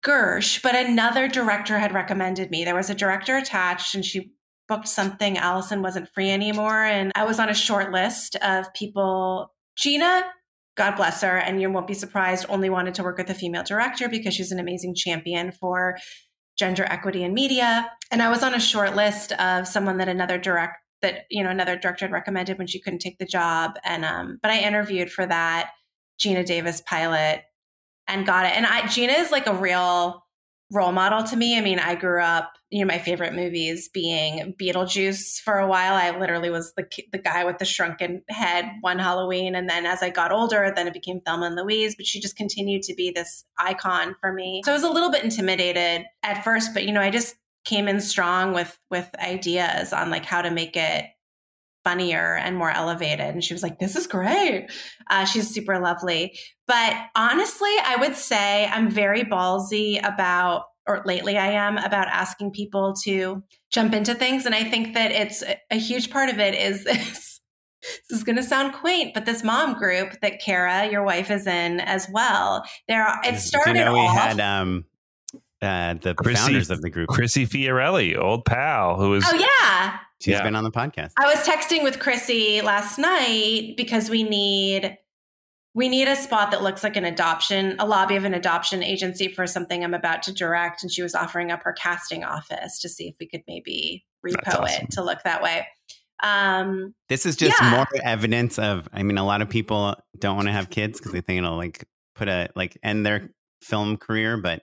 [0.04, 2.62] Gersh, but another director had recommended me.
[2.62, 4.34] There was a director attached, and she
[4.68, 5.38] booked something.
[5.38, 6.84] Allison wasn't free anymore.
[6.84, 9.54] And I was on a short list of people.
[9.78, 10.24] Gina,
[10.76, 13.62] God bless her, and you won't be surprised, only wanted to work with a female
[13.62, 15.96] director because she's an amazing champion for
[16.58, 17.90] gender equity in media.
[18.10, 21.50] And I was on a short list of someone that another direct that you know
[21.50, 23.76] another director had recommended when she couldn't take the job.
[23.84, 25.70] And um, but I interviewed for that
[26.18, 27.42] Geena Davis pilot
[28.08, 28.56] and got it.
[28.56, 30.24] And I Geena is like a real
[30.72, 31.58] role model to me.
[31.58, 35.94] I mean, I grew up, you know, my favorite movies being Beetlejuice for a while.
[35.94, 40.02] I literally was the the guy with the shrunken head one Halloween, and then as
[40.02, 41.94] I got older, then it became Thelma and Louise.
[41.94, 44.62] But she just continued to be this icon for me.
[44.64, 47.88] So I was a little bit intimidated at first, but you know, I just came
[47.88, 51.06] in strong with with ideas on like how to make it
[51.84, 53.20] funnier and more elevated.
[53.20, 54.68] And she was like, This is great.
[55.08, 56.36] Uh, she's super lovely.
[56.66, 62.52] But honestly, I would say I'm very ballsy about, or lately I am, about asking
[62.52, 64.46] people to jump into things.
[64.46, 67.30] And I think that it's a huge part of it is this.
[68.08, 71.46] This is going to sound quaint, but this mom group that Kara, your wife, is
[71.46, 72.64] in as well.
[72.88, 73.76] There, it started.
[73.76, 74.86] You know, we off, had um,
[75.64, 79.98] uh, the Chrissy, founders of the group, Chrissy Fiorelli, old pal, who is oh yeah,
[80.20, 80.42] she's yeah.
[80.42, 81.12] been on the podcast.
[81.18, 84.98] I was texting with Chrissy last night because we need
[85.74, 89.28] we need a spot that looks like an adoption, a lobby of an adoption agency
[89.28, 90.82] for something I'm about to direct.
[90.82, 94.60] And she was offering up her casting office to see if we could maybe repo
[94.60, 94.84] awesome.
[94.84, 95.66] it to look that way.
[96.22, 97.70] Um, this is just yeah.
[97.70, 101.12] more evidence of, I mean, a lot of people don't want to have kids because
[101.12, 104.62] they think it'll like put a, like end their film career, but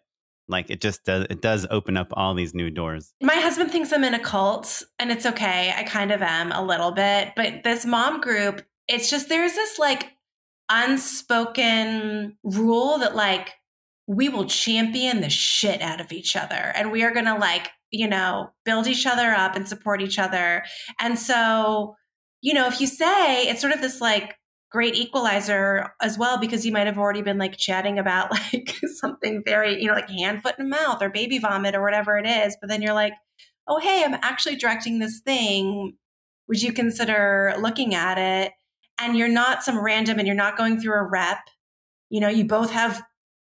[0.52, 3.14] like it just does, it does open up all these new doors.
[3.22, 5.74] My husband thinks I'm in a cult and it's okay.
[5.76, 9.80] I kind of am a little bit, but this mom group, it's just, there's this
[9.80, 10.12] like
[10.70, 13.54] unspoken rule that like
[14.08, 17.70] we will champion the shit out of each other and we are going to like,
[17.90, 20.64] you know, build each other up and support each other.
[21.00, 21.96] And so
[22.42, 24.36] you know, if you say it's sort of this like
[24.72, 29.44] great equalizer as well, because you might have already been like chatting about like something
[29.46, 32.58] very, you know, like hand, foot, and mouth or baby vomit or whatever it is.
[32.60, 33.14] But then you're like,
[33.68, 35.98] oh, hey, I'm actually directing this thing.
[36.48, 38.54] Would you consider looking at it?
[39.00, 41.40] And you're not some random and you're not going through a rep.
[42.10, 43.04] You know, you both have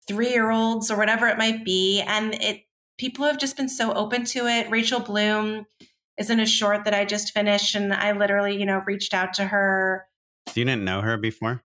[0.08, 2.02] three year olds or whatever it might be.
[2.02, 2.62] And it,
[2.98, 4.70] people have just been so open to it.
[4.70, 5.66] Rachel Bloom
[6.18, 9.34] is in a short that I just finished, and I literally, you know, reached out
[9.36, 10.06] to her.
[10.48, 11.62] So you didn't know her before?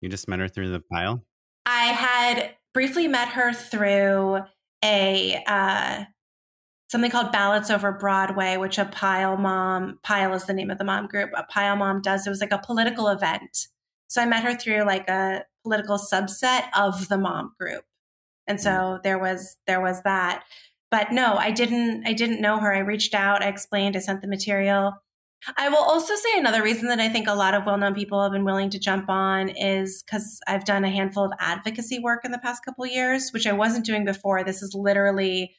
[0.00, 1.24] You just met her through the pile?
[1.66, 4.40] I had briefly met her through
[4.82, 6.04] a uh,
[6.88, 10.84] something called Ballots Over Broadway, which a Pile Mom, Pile is the name of the
[10.84, 12.26] mom group, a Pile Mom does.
[12.26, 13.68] It was like a political event.
[14.08, 17.84] So I met her through like a political subset of the mom group.
[18.46, 18.62] And mm.
[18.62, 20.44] so there was there was that
[20.90, 22.74] but no, I didn't I didn't know her.
[22.74, 24.94] I reached out, I explained, I sent the material.
[25.56, 28.32] I will also say another reason that I think a lot of well-known people have
[28.32, 32.30] been willing to jump on is cuz I've done a handful of advocacy work in
[32.30, 34.44] the past couple years, which I wasn't doing before.
[34.44, 35.56] This is literally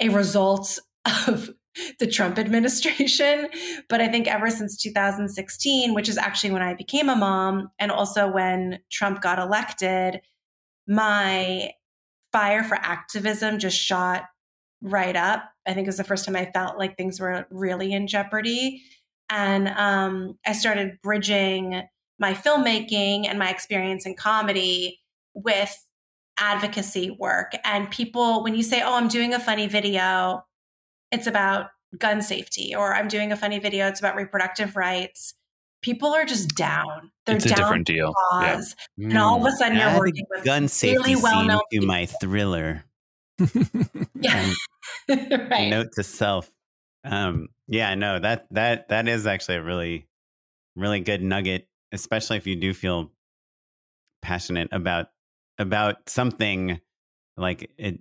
[0.00, 0.78] a result
[1.26, 1.50] of
[1.98, 3.48] the Trump administration.
[3.88, 7.92] But I think ever since 2016, which is actually when I became a mom, and
[7.92, 10.20] also when Trump got elected,
[10.88, 11.72] my
[12.32, 14.24] fire for activism just shot
[14.82, 15.44] right up.
[15.66, 18.82] I think it was the first time I felt like things were really in jeopardy.
[19.30, 21.82] And um, I started bridging
[22.18, 25.00] my filmmaking and my experience in comedy
[25.34, 25.86] with
[26.38, 27.52] advocacy work.
[27.64, 30.44] And people, when you say, oh, I'm doing a funny video,
[31.10, 35.34] it's about gun safety, or I'm doing a funny video, it's about reproductive rights.
[35.82, 37.12] People are just down.
[37.26, 38.12] They're it's down a different deal.
[38.40, 38.62] Yeah.
[38.98, 42.84] And all of a sudden, you're working with gun safety really well-known to my thriller.
[44.14, 44.52] yeah.
[45.08, 45.68] right.
[45.68, 46.50] Note to self.
[47.10, 50.06] Um, yeah, no, that that that is actually a really,
[50.76, 53.12] really good nugget, especially if you do feel
[54.22, 55.06] passionate about
[55.58, 56.80] about something
[57.36, 58.00] like it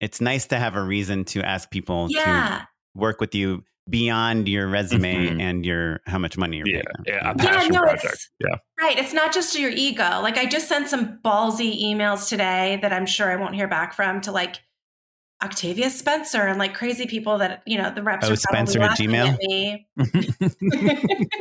[0.00, 2.58] it's nice to have a reason to ask people yeah.
[2.58, 5.40] to work with you beyond your resume Mhm.
[5.40, 7.16] and your how much money you're Yeah, paying.
[7.18, 8.04] yeah, a Yeah, no, project.
[8.04, 8.56] it's- Yeah.
[8.80, 8.98] Right.
[8.98, 10.20] It's not just your ego.
[10.22, 13.94] Like I just sent some ballsy emails today that I'm sure I won't hear back
[13.94, 14.56] from to like
[15.42, 19.06] Octavia Spencer and like crazy people that, you know, the reps Oh, are Spencer probably
[19.06, 20.08] at laughing Gmail?
[20.08, 21.26] at me.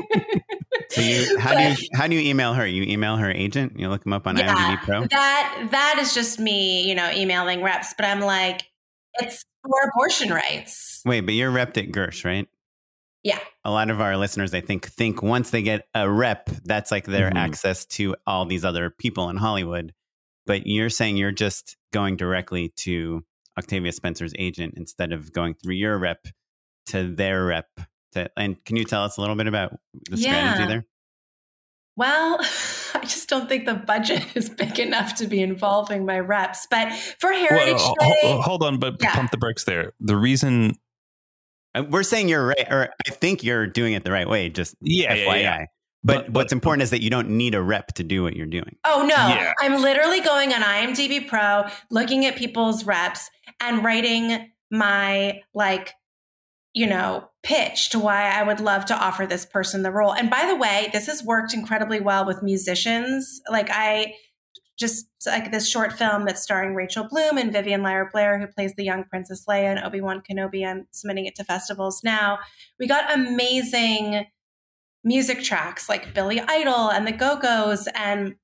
[0.90, 2.66] So you how do you how do you email her?
[2.66, 3.78] You email her agent.
[3.80, 4.54] You look them up on Yeah.
[4.54, 5.06] IMDb Pro.
[5.08, 8.70] that that is just me, you know, emailing reps, but I'm like,
[9.16, 11.02] it's for abortion rights.
[11.06, 12.48] Wait, but you're repped at Gersh, right?
[13.24, 13.40] Yeah.
[13.64, 17.06] A lot of our listeners, I think, think once they get a rep, that's like
[17.06, 17.36] their Mhm.
[17.38, 19.94] access to all these other people in Hollywood.
[20.46, 23.26] But you're saying you're just going directly to
[23.58, 26.26] Octavia Spencer's agent instead of going through your rep
[26.88, 27.68] to their rep.
[28.14, 29.78] To, and can you tell us a little bit about
[30.10, 30.86] the strategy there?
[31.98, 32.38] Well,
[32.94, 36.68] I just don't think the budget is big enough to be involving my reps.
[36.70, 39.14] But for Heritage Well, Day, hold on, but Yeah.
[39.14, 39.94] pump the brakes there.
[40.00, 40.74] The reason,
[41.74, 44.50] Uh, We're saying you're right, or I think you're doing it the right way.
[44.50, 45.66] Just yeah, yeah, yeah.
[46.06, 48.36] But, But- what's but- important is that you don't need a rep to do what
[48.36, 48.76] you're doing.
[48.86, 49.54] Oh no, Yeah.
[49.60, 55.94] I'm literally going on IMDb Pro, looking at people's reps and writing my like,
[56.74, 60.14] you know, pitch to why I would love to offer this person the role.
[60.14, 63.42] And by the way, this has worked incredibly well with musicians.
[63.50, 64.14] Like I
[64.78, 68.74] just like this short film that's starring Rachel Bloom and Vivian Lyra Blair, who plays
[68.76, 70.68] the young Princess Leia and Obi Wan Kenobi.
[70.68, 72.40] I'm submitting it to festivals now.
[72.78, 74.26] We got amazing
[75.06, 77.88] music tracks like Billy Idol and the Go Go's.
[77.96, 78.36] And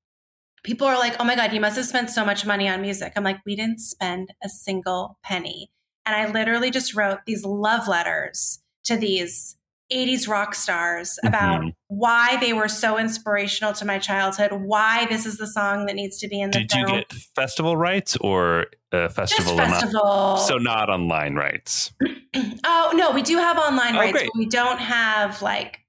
[0.63, 3.13] people are like, oh my God, you must have spent so much money on music.
[3.17, 5.71] I'm like, we didn't spend a single penny.
[6.05, 9.57] And I literally just wrote these love letters to these
[9.91, 11.73] 80s rock stars about Mhm.
[11.87, 16.17] why they were so inspirational to my childhood, why this is the song that needs
[16.19, 19.57] to be in the did you get festival rights or uh, Just festival?
[19.57, 20.37] festival.
[20.37, 21.91] So not online rights.
[22.63, 25.80] oh, no, we do have online Oh, rights, we don't have like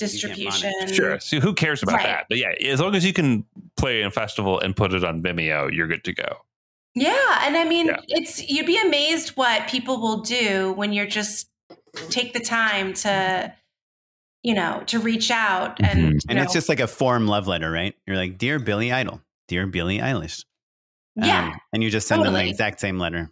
[0.00, 0.72] distribution.
[0.82, 0.94] monetize.
[0.94, 1.20] Sure.
[1.20, 2.06] So who cares about Right.
[2.06, 2.26] that?
[2.28, 3.44] But yeah, as long as you can
[3.76, 6.38] play in a festival and put it on Vimeo, you're good to go.
[6.96, 8.00] Yeah, and I mean, Yeah.
[8.08, 11.48] it's you'd be amazed what people will do when you're just
[12.08, 13.52] take the time to,
[14.42, 16.12] you know, to reach out and Mhm.
[16.14, 17.94] you And it's just like a form love letter, right?
[18.06, 20.44] You're like, Dear Billy Idol, Dear Billy Eilish.
[21.16, 21.48] yeah.
[21.48, 23.30] Um, and you just send them the exact same letter.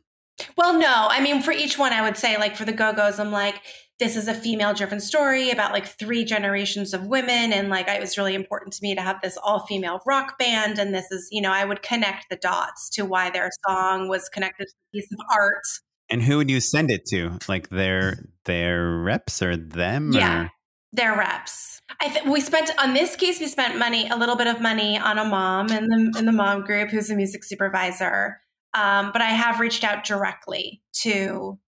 [0.56, 3.18] Well, no, I mean, for each one, I would say, like for the Go Go's,
[3.18, 3.60] I'm like,
[3.98, 7.52] this is a female driven story about like three generations of women.
[7.52, 10.78] And like, it was really important to me to have this all female rock band.
[10.78, 14.28] And this is, you know, I would connect the dots to why their song was
[14.28, 15.62] connected to a piece of art.
[16.10, 17.38] And who would you send it to?
[17.48, 20.12] Like their their reps or them?
[20.12, 20.44] Yeah.
[20.44, 20.50] Or?
[20.92, 21.80] Their reps.
[22.00, 23.40] I th- we spent on this case.
[23.40, 26.32] We spent money, a little bit of money, on a mom in the in the
[26.32, 28.40] mom group who's a music supervisor.
[28.72, 31.58] Um, but I have reached out directly to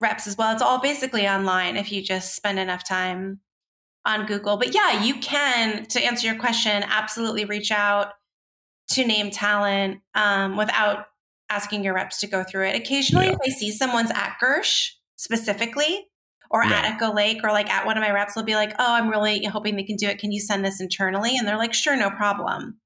[0.00, 0.52] reps as well.
[0.52, 3.40] It's all basically online if you just spend enough time
[4.04, 4.56] on Google.
[4.56, 8.12] But yeah, you can, to answer your question, absolutely reach out
[8.92, 11.06] to name talent um, without
[11.50, 12.76] asking your reps to go through it.
[12.76, 13.32] Occasionally, yeah.
[13.32, 16.06] if I see someone's at Gersh specifically,
[16.50, 18.94] or at Echo Lake, or like at one of my reps, they'll be like, "Oh,
[18.94, 20.18] I'm really hoping they can do it.
[20.18, 22.80] Can you send this internally?" And they're like, "Sure, no problem."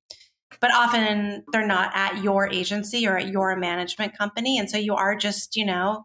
[0.60, 4.94] But often they're not at your agency or at your management company, and so you
[4.94, 6.04] are just, you know,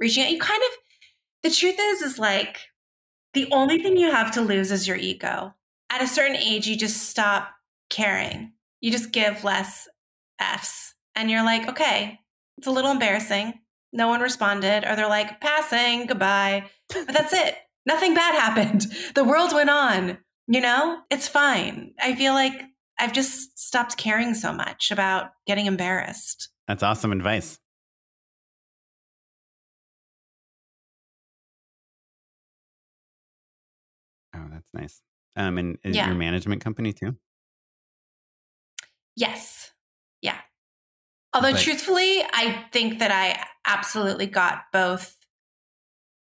[0.00, 0.32] reaching out.
[0.32, 0.78] You kind of,
[1.42, 2.58] the truth is, is like
[3.34, 5.54] the only thing you have to lose is your ego.
[5.90, 7.50] At a certain age, you just stop
[7.90, 8.52] caring.
[8.80, 9.88] You just give less
[10.40, 10.94] F's.
[11.14, 12.20] And you're like, okay,
[12.58, 13.54] it's a little embarrassing.
[13.92, 14.84] No one responded.
[14.88, 16.64] Or they're like, passing, goodbye.
[16.88, 17.56] But that's it.
[17.86, 18.86] Nothing bad happened.
[19.14, 20.18] The world went on.
[20.46, 21.92] You know, it's fine.
[22.00, 22.60] I feel like
[22.98, 26.48] I've just stopped caring so much about getting embarrassed.
[26.66, 27.59] That's awesome advice.
[34.72, 35.02] That's nice.
[35.36, 36.06] Um, and is yeah.
[36.06, 37.16] your management company too?
[39.16, 39.70] Yes.
[40.22, 40.38] Yeah.
[41.32, 45.16] Although but, truthfully, I think that I absolutely got both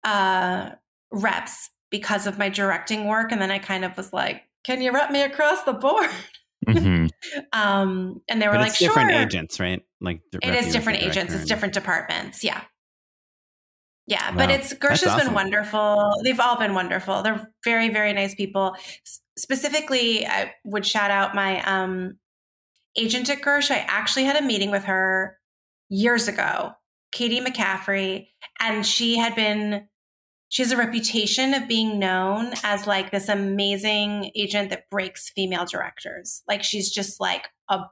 [0.04, 0.70] uh,
[1.10, 3.32] reps because of my directing work.
[3.32, 6.10] And then I kind of was like, can you rep me across the board?
[6.66, 7.06] Mm-hmm.
[7.52, 9.20] um, and they were but like, different sure.
[9.20, 9.82] agents, right?
[10.00, 11.32] Like it is different agents.
[11.32, 12.44] It's different departments.
[12.44, 12.62] Yeah.
[14.10, 14.36] Yeah, wow.
[14.38, 15.28] but it's Gersh has awesome.
[15.28, 16.12] been wonderful.
[16.24, 17.22] They've all been wonderful.
[17.22, 18.74] They're very, very nice people.
[19.06, 22.18] S- specifically, I would shout out my um,
[22.96, 23.70] agent at Gersh.
[23.70, 25.38] I actually had a meeting with her
[25.88, 26.72] years ago,
[27.12, 28.26] Katie McCaffrey,
[28.58, 29.86] and she had been.
[30.48, 35.64] She has a reputation of being known as like this amazing agent that breaks female
[35.64, 36.42] directors.
[36.48, 37.82] Like she's just like a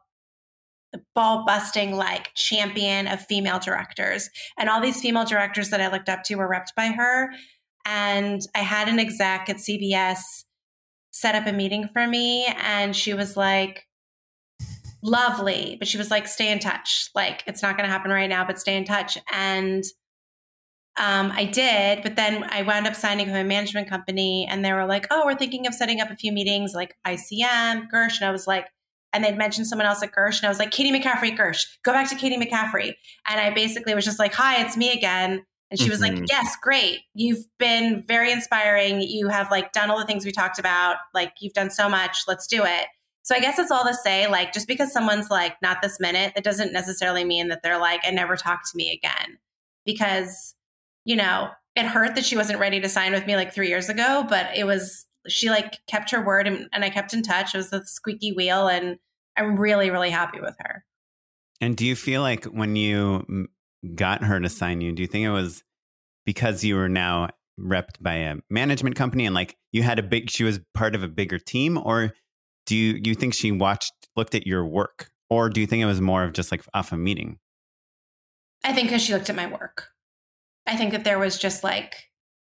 [1.14, 4.30] ball busting like champion of female directors.
[4.58, 7.30] And all these female directors that I looked up to were repped by her.
[7.84, 10.18] And I had an exec at CBS
[11.10, 12.46] set up a meeting for me.
[12.62, 13.86] And she was like,
[15.02, 15.76] lovely.
[15.78, 17.10] But she was like, stay in touch.
[17.14, 19.18] Like, it's not going to happen right now, but stay in touch.
[19.32, 19.84] And
[20.98, 24.72] um, I did, but then I wound up signing with a management company, and they
[24.72, 28.28] were like, "Oh, we're thinking of setting up a few meetings, like ICM, Gersh." And
[28.28, 28.66] I was like,
[29.12, 31.92] and they'd mentioned someone else at Gersh, and I was like, Katie McCaffrey Gersh, go
[31.92, 32.94] back to Katie McCaffrey.
[33.26, 35.44] And I basically was just like, hi, it's me again.
[35.70, 35.90] And she mm-hmm.
[35.90, 36.24] was like, mm-hmm.
[36.28, 37.00] yes, great.
[37.14, 39.02] You've been very inspiring.
[39.02, 40.96] You have like done all the things we talked about.
[41.14, 42.18] Like you've done so much.
[42.26, 42.86] Let's do it.
[43.22, 46.32] So I guess it's all to say, like, just because someone's like, not this minute,
[46.34, 49.36] that doesn't necessarily mean that they're like, and never talk to me again.
[49.84, 50.54] Because,
[51.04, 53.90] you know, it hurt that she wasn't ready to sign with me like three years
[53.90, 57.54] ago, but it was she like kept her word and, and I kept in touch.
[57.54, 58.98] It was a squeaky wheel, and
[59.36, 60.84] I'm really, really happy with her.
[61.60, 63.48] And do you feel like when you
[63.94, 65.62] got her to sign you, do you think it was
[66.24, 70.30] because you were now repped by a management company and like you had a big,
[70.30, 72.12] she was part of a bigger team, or
[72.66, 75.86] do you you think she watched, looked at your work, or do you think it
[75.86, 77.38] was more of just like off a meeting?
[78.64, 79.88] I think because she looked at my work.
[80.66, 82.07] I think that there was just like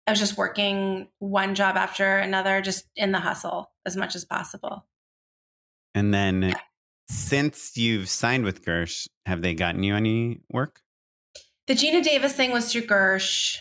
[0.07, 4.25] I was just working one job after another, just in the hustle as much as
[4.25, 4.85] possible.
[5.93, 6.53] And then yeah.
[7.09, 10.81] since you've signed with Gersh, have they gotten you any work?
[11.67, 13.59] The Geena Davis thing was through Gersh.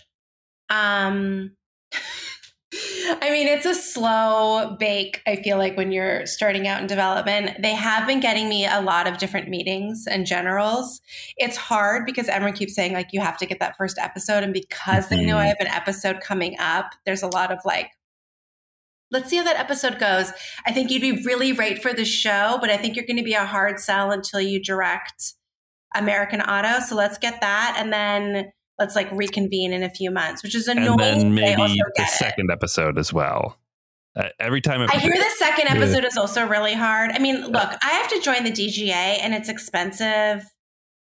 [0.70, 1.56] Um,
[2.72, 7.60] I mean, it's a slow bake, I feel like, when you're starting out in development.
[7.60, 11.00] They have been getting me a lot of different meetings and generals.
[11.36, 14.44] It's hard because everyone keeps saying, like, you have to get that first episode.
[14.44, 15.16] And because mm-hmm.
[15.16, 17.90] they know I have an episode coming up, there's a lot of like,
[19.10, 20.32] let's see how that episode goes.
[20.64, 23.24] I think you'd be really right for the show, but I think you're going to
[23.24, 25.34] be a hard sell until you direct
[25.96, 26.78] American Auto.
[26.86, 27.74] So let's get that.
[27.76, 31.00] And then let's like reconvene in a few months, which is annoying.
[31.00, 33.58] And then maybe the second episode as well.
[34.16, 37.12] Uh, every time I hear the second episode is also really hard.
[37.12, 40.44] I mean, look, I have to join the DGA and it's expensive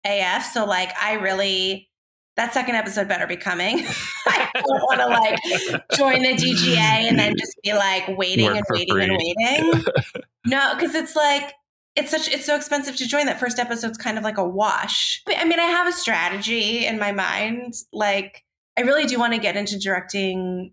[0.04, 0.44] AF.
[0.44, 1.88] So like, I really
[2.36, 3.84] that second episode better be coming.
[4.26, 8.56] I don't want to like join the DGA and then just be like waiting Work
[8.56, 9.04] and waiting free.
[9.04, 9.84] and waiting.
[10.46, 11.52] no, because it's like
[11.94, 13.26] it's such it's so expensive to join.
[13.26, 15.22] That first episode's kind of like a wash.
[15.28, 17.74] I mean i have a strategy in my mind.
[17.92, 18.44] Like
[18.76, 20.72] i really do want to get into directing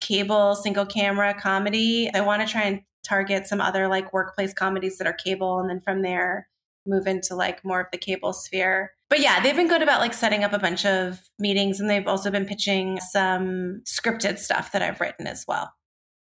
[0.00, 2.10] cable single camera comedy.
[2.12, 5.70] I want to try and target some other like workplace comedies that are cable and
[5.70, 6.48] then from there
[6.86, 8.92] move into like more of the cable sphere.
[9.08, 12.06] But yeah they've been good about like setting up a bunch of meetings and they've
[12.06, 15.72] also been pitching some scripted stuff that i've written as well.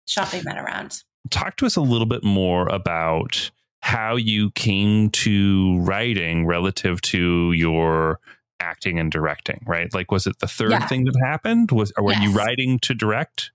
[0.06, 1.02] Shopping that around.
[1.30, 3.50] Talk to us a little bit more about
[3.84, 8.18] how you came to writing relative to your
[8.58, 9.92] acting and directing, right?
[9.92, 10.86] Like, was it the third Yeah.
[10.86, 11.70] thing that happened?
[11.70, 13.50] Was or were you writing to direct?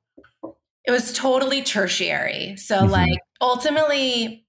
[0.85, 2.57] It was totally tertiary.
[2.57, 2.91] So, Mhm.
[2.91, 4.45] like, ultimately,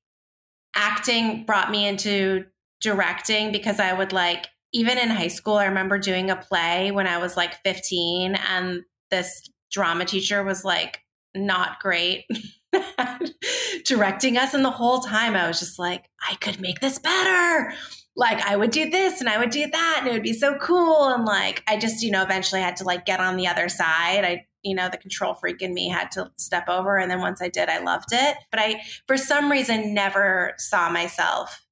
[0.76, 2.44] acting brought me into
[2.82, 7.06] directing because I would like, even in high school, I remember doing a play when
[7.06, 11.00] I was like 15, and this drama teacher was like,
[11.34, 12.36] not great at
[13.84, 14.54] directing us.
[14.54, 17.72] And the whole time I was just like, I could make this better.
[18.16, 20.56] Like I would do this and I would do that and it would be so
[20.58, 21.08] cool.
[21.08, 24.24] And like I just, you know, eventually had to like get on the other side.
[24.24, 26.98] I, you know, the control freak in me had to step over.
[26.98, 28.36] And then once I did, I loved it.
[28.50, 31.64] But I, for some reason, never saw myself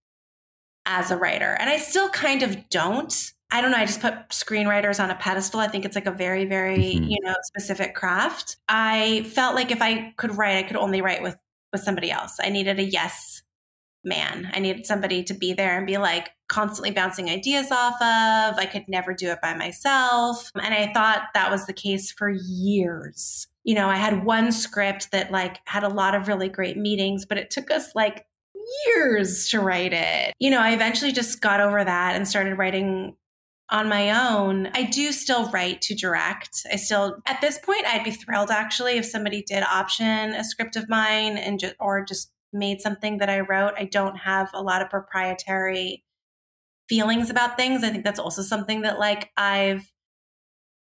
[0.86, 1.56] as a writer.
[1.60, 3.32] And I still kind of don't.
[3.50, 3.78] I don't know.
[3.78, 5.60] I just put screenwriters on a pedestal.
[5.60, 7.10] I think it's like a very, very, Mhm.
[7.10, 8.56] you know, specific craft.
[8.68, 11.36] I felt like if I could write, I could only write with
[11.72, 12.38] with somebody else.
[12.42, 13.42] I needed a yes
[14.02, 14.50] man.
[14.54, 18.58] I needed somebody to be there and be like constantly bouncing ideas off of.
[18.58, 20.50] I could never do it by myself.
[20.54, 23.48] And I thought that was the case for years.
[23.64, 27.26] You know, I had one script that like had a lot of really great meetings,
[27.26, 28.24] but it took us like
[28.86, 30.32] years to write it.
[30.38, 33.14] You know, I eventually just got over that and started writing
[33.70, 34.68] on my own.
[34.74, 36.66] I do still write to direct.
[36.72, 40.76] I still at this point I'd be thrilled actually if somebody did option a script
[40.76, 43.74] of mine and just or just made something that I wrote.
[43.76, 46.04] I don't have a lot of proprietary
[46.88, 47.84] feelings about things.
[47.84, 49.90] I think that's also something that like I've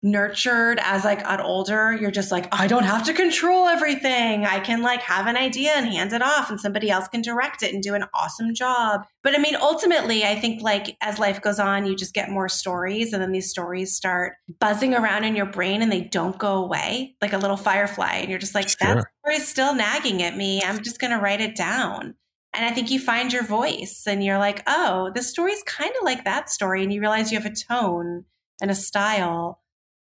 [0.05, 1.91] nurtured as I got older.
[1.91, 4.45] You're just like, I don't have to control everything.
[4.45, 7.63] I can like have an idea and hand it off and somebody else can direct
[7.63, 9.05] it and do an awesome job.
[9.23, 12.47] But I mean, ultimately, I think like as life goes on, you just get more
[12.47, 16.63] stories and then these stories start buzzing around in your brain and they don't go
[16.63, 18.13] away like a little firefly.
[18.17, 19.11] And you're just like, that Sure.
[19.23, 20.61] story's still nagging at me.
[20.61, 22.13] I'm just going to write it down.
[22.53, 26.03] And I think you find your voice and you're like, oh, this story's kind of
[26.05, 26.83] like that story.
[26.83, 28.25] And you realize you have a tone
[28.61, 29.59] and a style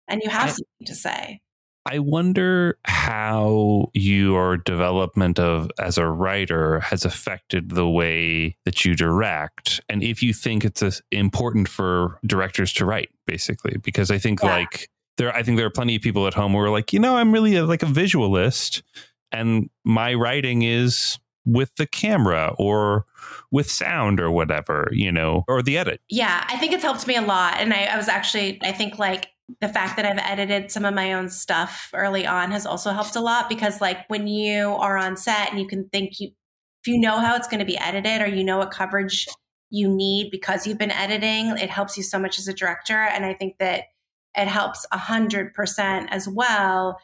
[0.08, 1.40] and you have I- something to say.
[1.88, 8.96] I wonder how your development of as a writer has affected the way that you
[8.96, 14.18] direct, and if you think it's uh important for directors to write, basically, because I
[14.18, 14.56] think Yeah.
[14.56, 16.98] like there, I think there are plenty of people at home who are like, you
[16.98, 18.82] know, I'm really a, like a visualist,
[19.30, 23.04] and my writing is with the camera or
[23.52, 26.00] with sound or whatever, you know, or the edit.
[26.10, 27.54] Yeah, I think it's helped me a lot.
[27.58, 29.28] And I, I was actually, I think like
[29.60, 33.16] the fact that I've edited some of my own stuff early on has also helped
[33.16, 36.30] a lot because like when you are on set and you can think you,
[36.82, 39.26] if you know how it's going to be edited or you know what coverage
[39.70, 42.96] you need because you've been editing, it helps you so much as a director.
[42.96, 43.84] And I think that
[44.36, 46.98] it helps a hundred percent as well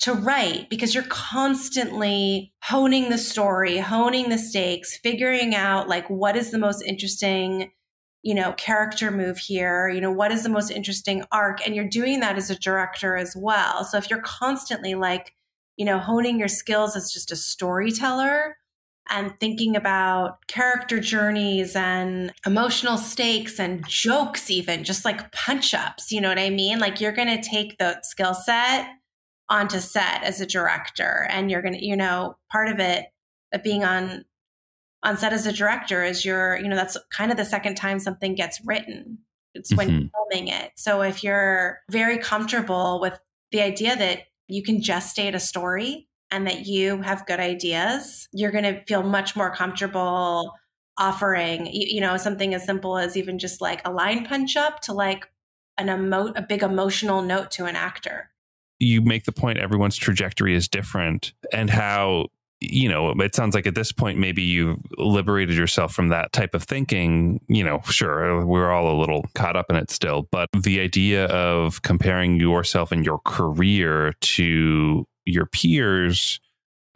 [0.00, 6.36] to write because you're constantly honing the story, honing the stakes, figuring out like what
[6.36, 7.70] is the most interesting,
[8.22, 11.88] you know, character move here, you know, what is the most interesting arc and you're
[11.88, 13.84] doing that as a director as well.
[13.84, 15.34] So if you're constantly like,
[15.76, 18.56] you know, honing your skills as just a storyteller
[19.10, 26.10] and thinking about character journeys and emotional stakes and jokes even just like punch ups,
[26.10, 26.80] you know what I mean?
[26.80, 28.88] Like you're going to take the skill set
[29.48, 33.06] onto set as a director and you're going to you know part of it
[33.52, 34.24] of being on
[35.02, 37.98] on set as a director is you're you know that's kind of the second time
[37.98, 39.18] something gets written.
[39.54, 40.72] It's when you're filming it.
[40.76, 43.18] So if you're very comfortable with
[43.50, 48.28] the idea that you can just state a story and that you have good ideas
[48.32, 50.52] you're going to feel much more comfortable
[50.98, 54.80] offering you, you know something as simple as even just like a line punch up
[54.80, 55.26] to like
[55.78, 58.30] an emo- a big emotional note to an actor.
[58.80, 62.26] You make the point everyone's trajectory is different and how
[62.60, 66.54] you know it sounds like at this point maybe you've liberated yourself from that type
[66.54, 70.48] of thinking you know sure we're all a little caught up in it still but
[70.58, 76.40] the idea of comparing yourself and your career to your peers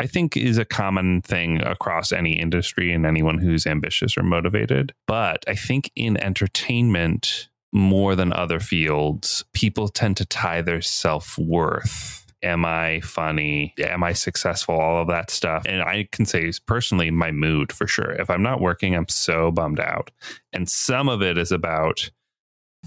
[0.00, 4.92] I think is a common thing across any industry and anyone who's ambitious or motivated.
[5.06, 11.38] But I think in entertainment, more than other fields, people tend to tie their self
[11.38, 12.21] worth.
[12.42, 13.74] Am I funny?
[13.78, 14.74] Am I successful?
[14.74, 15.64] All of that stuff.
[15.66, 18.12] And I can say personally, my mood for sure.
[18.12, 20.10] If I'm not working, I'm so bummed out.
[20.52, 22.10] And some of it is about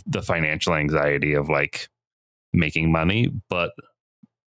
[0.06, 1.88] the financial anxiety of like
[2.54, 3.72] making money, but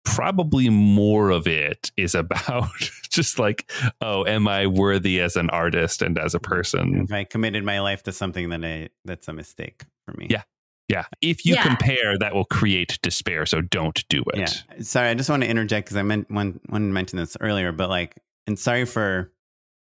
[0.04, 2.70] probably more of it is about
[3.10, 3.70] just like,
[4.00, 7.02] oh, am I worthy as an artist and as a person?
[7.04, 10.28] If I committed my life to something, then I, that's a mistake for me.
[10.30, 10.42] Yeah.
[10.88, 11.04] Yeah.
[11.20, 11.64] If you Yeah.
[11.64, 13.44] compare, that will create despair.
[13.46, 14.38] So don't do it.
[14.38, 14.82] Yeah.
[14.82, 17.88] Sorry, I just want to interject because I meant one one mentioned this earlier, but
[17.90, 18.16] like,
[18.46, 19.32] and sorry for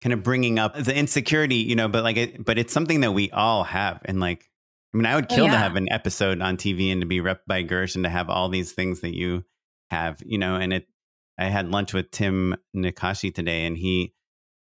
[0.02, 3.12] kind of bringing up the insecurity, you know, but like, it, but it's something that
[3.12, 4.50] we all have, and like,
[4.94, 7.20] I mean, I would Oh, kill to have an episode on TV and to be
[7.20, 9.44] rep by Gersh and to have all these things that you
[9.90, 10.88] have, you know, and it.
[11.38, 14.14] I had lunch with Tim Nakashi today, and he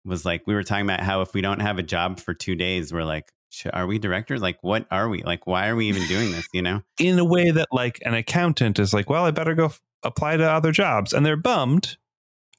[0.04, 2.56] was like, we were talking about how if we don't have a job for two
[2.56, 4.40] days, we're like, "Sh- are we directors?
[4.42, 5.22] Like, what are we?
[5.22, 6.46] Like, why are we even doing this?
[6.52, 6.82] You know?
[7.00, 10.36] In a way that, like, an accountant is like, well, I better go f- apply
[10.38, 11.12] to other jobs.
[11.12, 11.96] And they're bummed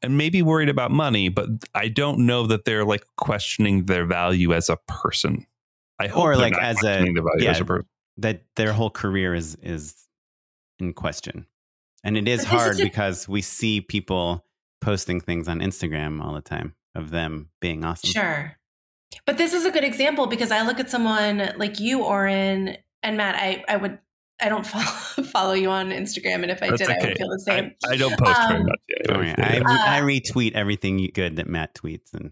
[0.01, 4.53] and maybe worried about money, but I don't know that they're like questioning their value
[4.53, 5.45] as a person.
[5.99, 7.87] I hope Or, like, as a- the value yeah, as a person.
[8.17, 9.95] that their whole career is is
[10.79, 11.47] in question.
[12.03, 14.45] And it is But hard is because we see people
[14.81, 18.11] posting things on Instagram all the time of them being awesome.
[18.11, 18.56] Sure.
[19.25, 23.17] But this is a good example because I look at someone like you, Oren, and
[23.17, 23.99] Matt, I, I would,
[24.41, 24.83] I don't follow,
[25.27, 26.43] follow you on Instagram.
[26.43, 27.71] And if I That's did, I would feel the same.
[27.85, 28.79] I, I don't post very Um, much.
[28.87, 29.27] Yeah, Don't worry.
[29.29, 29.61] yeah.
[29.65, 32.31] I, I Uh, retweet everything good that Matt tweets, and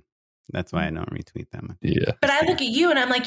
[0.50, 1.78] that's why I don't retweet that much.
[1.82, 2.12] yeah.
[2.22, 3.26] But I look at you and I'm like,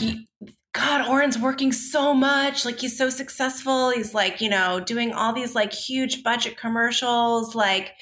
[0.72, 2.64] God, Oren's working so much.
[2.64, 3.90] Like he's so successful.
[3.90, 7.55] He's like, you know, doing all these like huge budget commercials.
[7.57, 7.92] Like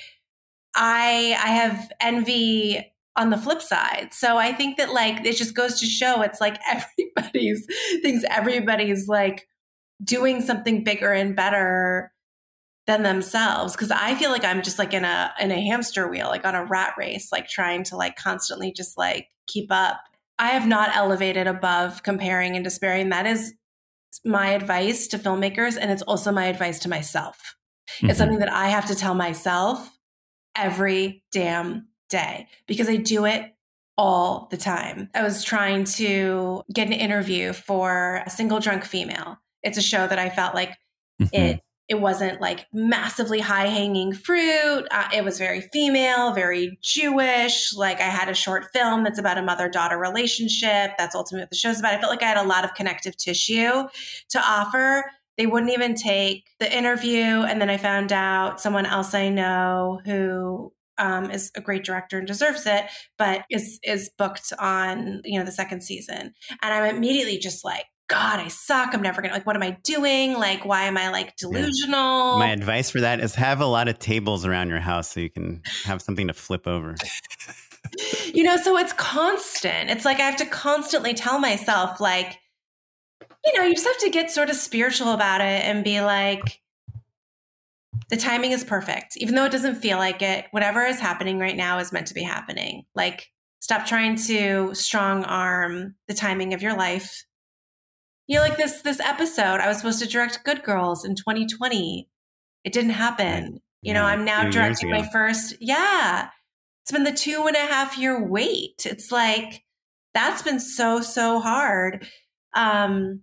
[0.74, 4.08] I I have envy on the flip side.
[4.12, 7.66] So I think that like it just goes to show it's like everybody's
[8.02, 9.48] thinks everybody's like
[10.04, 12.12] doing something bigger and better
[12.86, 16.28] than themselves because I feel like I'm just like in a in a hamster wheel,
[16.28, 20.00] like on a rat race, like trying to like constantly just like keep up.
[20.38, 23.08] I have not elevated above comparing and despairing.
[23.08, 23.54] That is
[24.24, 27.56] my advice to filmmakers, and it's also my advice to myself.
[28.00, 28.10] Mhm.
[28.10, 29.98] It's something that I have to tell myself
[30.54, 33.52] every damn day because I do it
[33.98, 35.08] all the time.
[35.14, 39.38] I was trying to get an interview for a single drunk female.
[39.62, 40.76] It's a show that I felt like
[41.20, 41.28] Mhm.
[41.32, 44.88] it it wasn't like massively high hanging fruit.
[44.90, 47.72] Uh, it was very female, very Jewish.
[47.76, 50.90] Like I had a short film that's about a mother daughter relationship.
[50.98, 51.94] That's ultimately what the show's about.
[51.94, 53.84] I felt like I had a lot of connective tissue
[54.30, 55.12] to offer.
[55.38, 57.22] They wouldn't even take the interview.
[57.44, 62.18] And then I found out someone else I know who um, is a great director
[62.18, 62.86] and deserves it,
[63.18, 66.32] but is is booked on you know the second season.
[66.62, 68.94] And I'm immediately just like, God, I suck.
[68.94, 69.46] I'm never gonna like.
[69.46, 70.34] What am I doing?
[70.34, 72.38] Like, why am I like delusional?
[72.38, 75.30] My advice for that is have a lot of tables around your house so you
[75.30, 76.94] can have something to flip over.
[78.34, 79.90] you know, so it's constant.
[79.90, 82.38] It's like I have to constantly tell myself, like,
[83.44, 86.60] you know, you just have to get sort of spiritual about it and be like,
[88.08, 90.46] the timing is perfect, even though it doesn't feel like it.
[90.52, 92.84] Whatever is happening right now is meant to be happening.
[92.94, 93.26] Like,
[93.60, 97.24] stop trying to strong arm the timing of your life.
[98.28, 102.08] You know, like this this episode, I was supposed to direct Good Girls in 2020.
[102.64, 103.60] It didn't happen.
[103.82, 105.54] You know, Yeah, I'm now directing my first.
[105.60, 106.28] Yeah,
[106.82, 108.84] it's been the two and a half year wait.
[108.84, 109.64] It's like
[110.14, 112.06] that's been so so hard.
[112.54, 113.22] Um,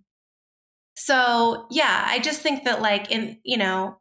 [0.94, 3.98] so yeah, I just think that like in you know,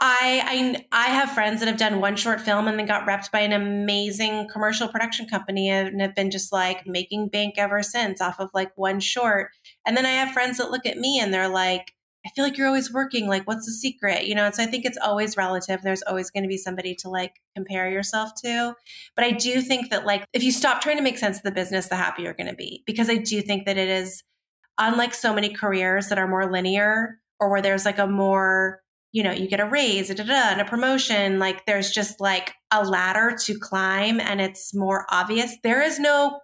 [0.00, 3.32] I I I have friends that have done one short film and then got repped
[3.32, 8.20] by an amazing commercial production company and have been just like making bank ever since
[8.20, 9.50] off of like one short.
[9.86, 11.94] And then I have friends that look at me and they're like,
[12.26, 13.26] I feel like you're always working.
[13.26, 14.26] Like, what's the secret?
[14.26, 15.82] You know, and so I think it's always relative.
[15.82, 18.74] There's always going to be somebody to like compare yourself to.
[19.16, 21.52] But I do think that, like, if you stop trying to make sense of the
[21.52, 22.82] business, the happier you're going to be.
[22.86, 24.24] Because I do think that it is,
[24.78, 28.82] unlike so many careers that are more linear or where there's like a more,
[29.12, 32.20] you know, you get a raise, da, da, da, and a promotion, like, there's just
[32.20, 35.56] like a ladder to climb and it's more obvious.
[35.62, 36.40] There is no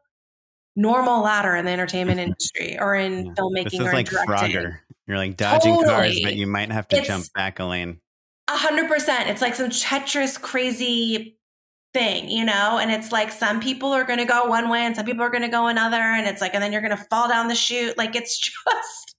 [0.77, 2.29] normal ladder in the entertainment mm-hmm.
[2.29, 3.33] industry or in Yeah.
[3.33, 4.51] filmmaking This is or like directing.
[4.53, 4.79] Frogger.
[5.07, 8.01] You're like dodging cars, but you might have to It's- jump back a lane.
[8.49, 9.31] A hundred percent.
[9.31, 11.39] It's like some Tetris crazy
[11.95, 12.79] thing, you know?
[12.79, 15.31] And it's like some people are going to go one way and some people are
[15.31, 15.97] going to go another.
[15.97, 17.95] And it's like, and then you're going to fall down the chute.
[18.05, 19.17] Like it's just,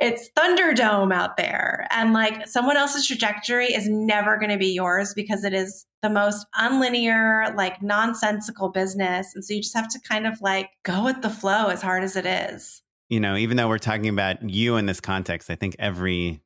[0.00, 1.86] it's Thunderdome out there.
[1.90, 6.08] And like someone else's trajectory is never going to be yours because it is the
[6.08, 9.32] most unlinear, like nonsensical business.
[9.34, 12.04] And so you just have to kind of like go with the flow as hard
[12.04, 12.80] as it is.
[13.10, 16.40] You know, even though we're talking about you in this context, I think every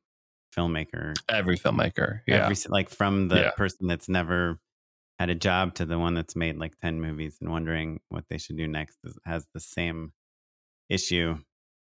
[0.55, 2.21] filmmaker, Every filmmaker.
[2.27, 2.43] Yeah.
[2.45, 3.51] every like from the Yeah.
[3.51, 4.59] person that's never
[5.23, 8.37] had a job to the one that's made like 10 movies and wondering what they
[8.37, 10.11] should do next has the same
[10.89, 11.37] issue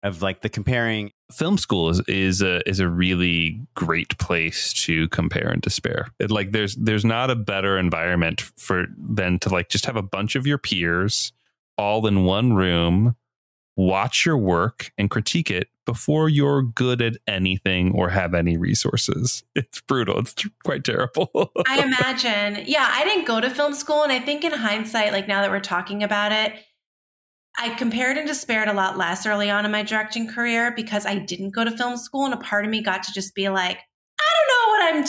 [0.01, 5.09] of like the comparing film school is is a is a really great place to
[5.09, 6.07] compare and despair.
[6.19, 10.01] It, like there's there's not a better environment for than to like just have a
[10.01, 11.33] bunch of your peers
[11.77, 13.17] all in one room
[13.77, 19.43] watch your work and critique it before you're good at anything or have any resources.
[19.55, 20.19] It's brutal.
[20.19, 21.29] It's quite terrible.
[21.67, 22.65] I imagine.
[22.67, 24.03] Yeah, I didn't go to film school.
[24.03, 26.53] And I think in hindsight, like now that we're talking about it,
[27.59, 31.17] I compared and despaired a lot less early on in my directing career because I
[31.19, 32.25] didn't go to film school.
[32.25, 33.79] And a part of me got to just be like,
[34.19, 35.03] I don't know what I'm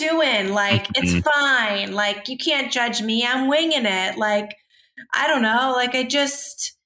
[0.47, 0.55] doing.
[0.55, 1.25] Like, it's Mhm.
[1.25, 1.93] fine.
[1.93, 3.27] Like, you can't judge me.
[3.27, 4.17] I'm winging it.
[4.17, 4.55] Like,
[5.15, 5.73] I don't know.
[5.77, 6.78] Like, I just,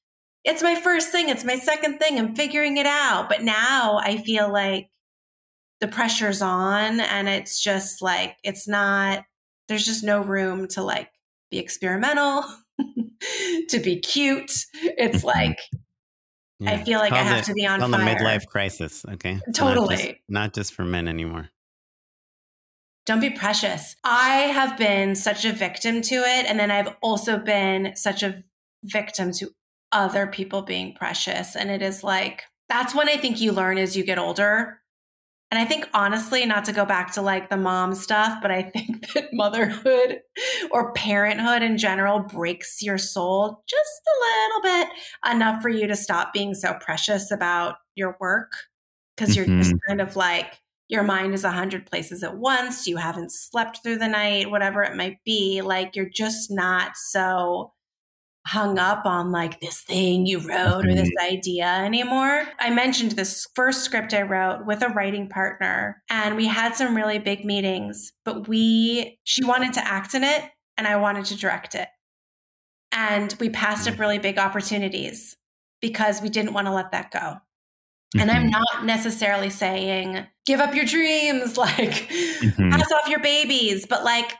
[0.44, 1.28] it's my first thing.
[1.28, 2.18] It's my second thing.
[2.18, 3.28] I'm figuring it out.
[3.28, 4.88] But now I feel like
[5.80, 9.24] the pressure's on and it's just like, it's not,
[9.68, 11.10] there's just no room to like
[11.50, 12.44] be experimental,
[13.68, 14.52] to be cute.
[14.82, 15.24] It's Mhm.
[15.24, 15.58] like,
[16.64, 19.04] I feel like I have the- to be on call the midlife crisis.
[19.04, 20.22] Okay, Not just- Totally.
[20.28, 21.50] not just for men anymore.
[23.04, 23.96] Don't be precious.
[24.04, 26.46] I have been such a victim to it.
[26.46, 28.44] And then I've also been such a
[28.84, 29.50] victim to
[29.92, 31.56] other people being precious.
[31.56, 34.80] And it is like, that's when I think you learn as you get older.
[35.50, 38.62] And I think, honestly, not to go back to like the mom stuff, but I
[38.74, 40.20] think that motherhood
[40.70, 44.88] or parenthood in general breaks your soul just a little bit
[45.30, 48.52] enough for you to stop being so precious about your work.
[49.14, 49.88] Because you're just mm-hmm.
[49.88, 52.86] kind of like, your mind is a hundred places at once.
[52.86, 55.60] You haven't slept through the night, whatever it might be.
[55.62, 57.72] Like you're just not so
[58.46, 62.44] hung up on like this thing you wrote or this idea anymore.
[62.58, 66.96] I mentioned this first script I wrote with a writing partner and we had some
[66.96, 70.42] really big meetings, but we, she wanted to act in it
[70.76, 71.88] and I wanted to direct it.
[72.90, 75.36] And we passed up really big opportunities
[75.80, 77.36] because we didn't want to let that go.
[78.18, 78.50] And I'm Mhm.
[78.50, 82.70] not necessarily saying give up your dreams, like Mhm.
[82.70, 84.36] pass off your babies, but like,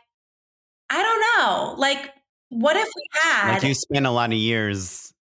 [0.91, 1.75] I don't know.
[1.79, 2.11] Like,
[2.53, 3.53] what if we had?
[3.55, 5.13] Like you spent a lot of years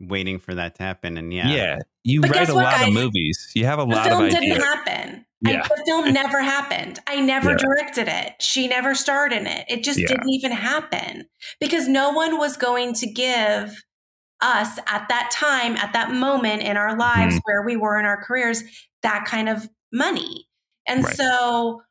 [0.00, 1.78] waiting for that to happen, and yeah, Yeah.
[2.04, 3.50] You But write a what, lot of movies.
[3.54, 4.64] You have a the lot film of didn't ideas.
[4.64, 5.26] happen.
[5.46, 5.62] I- Yeah.
[5.62, 7.00] the film never happened.
[7.06, 7.56] I never Yeah.
[7.58, 8.34] directed it.
[8.40, 9.66] She never starred in it.
[9.68, 10.06] It just Yeah.
[10.08, 11.26] didn't even happen
[11.60, 13.82] because no one was going to give
[14.40, 17.40] us at that time, at that moment in our lives Mhm.
[17.44, 18.62] where we were in our careers,
[19.02, 20.46] that kind of money.
[20.86, 21.14] And Right.
[21.16, 21.82] so,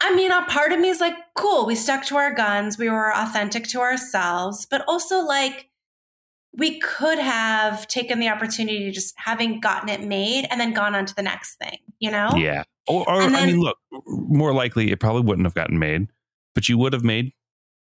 [0.00, 2.88] I mean, a part of me is like, cool, we stuck to our guns, we
[2.88, 5.70] were authentic to ourselves, but also like,
[6.56, 10.94] we could have taken the opportunity to just having gotten it made and then gone
[10.94, 12.30] on to the next thing, you know?
[12.36, 12.62] Yeah.
[12.86, 13.76] Or, or And I mean, look,
[14.06, 16.08] more likely it probably wouldn't have gotten made,
[16.54, 17.32] but you would have made,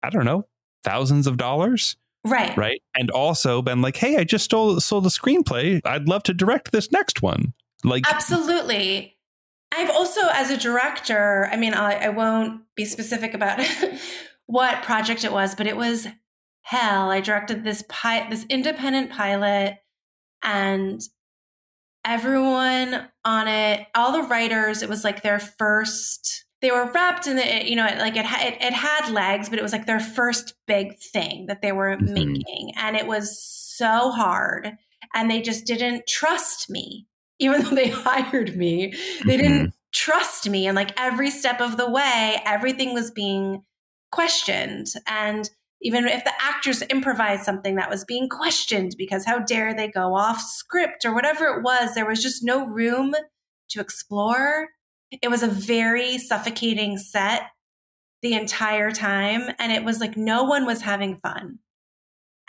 [0.04, 0.48] I don't know,
[0.84, 2.56] thousands of dollars, Right.
[2.58, 2.82] right?
[2.96, 5.82] And also been like, hey, I just stole, sold a screenplay.
[5.86, 7.54] I'd love to direct this next one.
[7.84, 9.15] Like, Absolutely.
[9.76, 13.60] I've also, as a director, I mean, I, I won't be specific about
[14.46, 16.08] what project it was, but it was
[16.62, 17.10] hell.
[17.10, 19.78] I directed this pi- this independent pilot,
[20.44, 21.02] and
[22.04, 26.46] everyone on it, all the writers, it was like their first.
[26.62, 29.62] They were wrapped in the, you know, like it, it, it had legs, but it
[29.62, 32.10] was like their first big thing that they were Mhm.
[32.14, 34.72] making, and it was so hard,
[35.14, 37.08] and they just didn't trust me
[37.40, 38.94] even though they hired me,
[39.26, 39.78] they didn't mm-hmm.
[39.94, 40.68] trust me.
[40.68, 43.64] And like every step of the way, everything was being
[44.12, 44.88] questioned.
[45.08, 45.50] And
[45.82, 50.16] even if the actors improvised something that was being questioned because how dare they go
[50.16, 53.14] off script or whatever it was, there was just no room
[53.70, 54.70] to explore.
[55.12, 57.44] It was a very suffocating set
[58.22, 59.54] the entire time.
[59.60, 61.60] And it was like no one was having fun.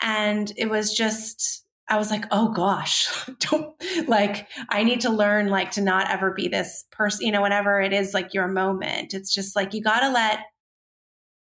[0.01, 3.09] And it was just, I was like, oh gosh,
[3.39, 3.73] don't
[4.07, 7.81] like, I need to learn like to not ever be this person, you know, whenever
[7.81, 9.13] it is like your moment.
[9.13, 10.39] It's just like, you got to let,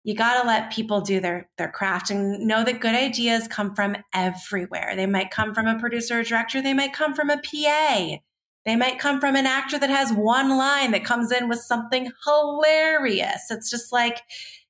[0.05, 3.74] you got to let people do their, their craft and know that good ideas come
[3.74, 4.93] from everywhere.
[4.95, 6.62] They might come from a producer or director.
[6.62, 8.16] They might come from a PA.
[8.64, 12.11] They might come from an actor that has one line that comes in with something
[12.26, 13.51] hilarious.
[13.51, 14.20] It's just like,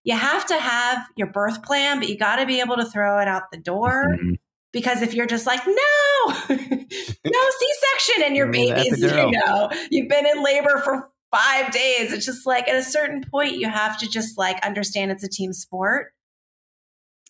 [0.05, 3.19] you have to have your birth plan, but you got to be able to throw
[3.19, 4.39] it out the door Mhm.
[4.73, 5.75] Because if you're just like no
[6.49, 12.13] no c-section and your Mm, baby's you know you've been in labor for five days
[12.13, 15.29] it's just like at a certain point you have to just like understand it's a
[15.29, 16.13] team sport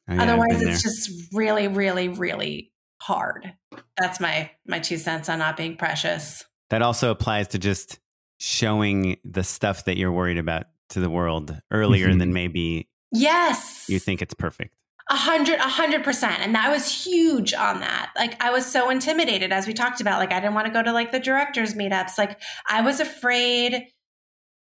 [0.08, 0.92] Oh, yeah, otherwise it's there.
[0.92, 2.72] just really really really
[3.02, 3.54] hard
[3.96, 7.98] that's my my two cents on not being precious that also applies to just
[8.38, 12.18] showing the stuff that you're worried about to the world earlier Mhm.
[12.20, 14.74] than maybe yes you think it's perfect.
[15.08, 16.40] A hundred, a hundred percent.
[16.40, 18.10] And that was huge on that.
[18.16, 20.18] Like I was so intimidated as we talked about.
[20.18, 22.18] Like I didn't want to go to like the directors meetups.
[22.18, 23.84] Like I was afraid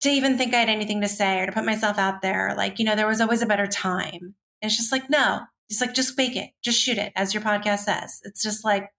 [0.02, 2.54] to even think I had anything to say or to put myself out there.
[2.56, 4.36] Like, you know, there was always a better time.
[4.62, 7.42] And it's just like, no, it's like just make it, just shoot it, as your
[7.44, 8.20] podcast says.
[8.24, 8.90] It's just like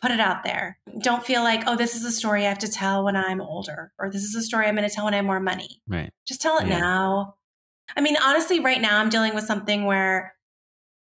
[0.00, 0.78] Put it out there.
[1.02, 3.90] Don't feel like, oh, this is a story I have to tell when I'm older,
[3.98, 5.82] or this is a story I'm going to tell when I have more money.
[5.88, 6.12] Right.
[6.24, 6.78] Just tell it Yeah.
[6.78, 7.34] now.
[7.96, 10.36] I mean, honestly, right now I'm dealing with something where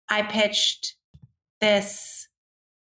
[0.10, 0.95] I pitched
[1.62, 2.28] this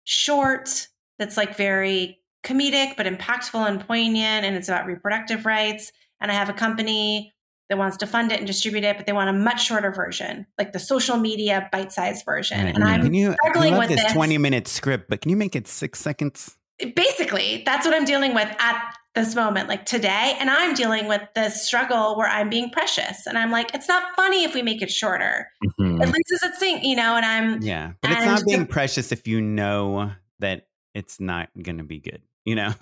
[0.04, 0.88] short
[1.18, 6.34] that's like very comedic but impactful and poignant and it's about reproductive rights and I
[6.34, 7.34] have a company
[7.68, 10.46] that wants to fund it and distribute it but they want a much shorter version,
[10.58, 12.64] like the social media bite-sized version.
[12.64, 12.74] Right.
[12.74, 14.12] And I'm can you, struggling with this this.
[14.12, 16.56] 20 minute script, but can you make it six seconds?
[16.96, 21.22] basically that's what i'm dealing with at this moment like today and i'm dealing with
[21.34, 24.80] this struggle where i'm being precious and i'm like it's not funny if we make
[24.82, 25.48] it shorter
[25.80, 26.00] Mhm.
[26.02, 27.92] at least as it's sing you know and i'm Yeah.
[28.02, 32.22] But it's not being precious if you know that it's not going to be good,
[32.44, 32.72] you know?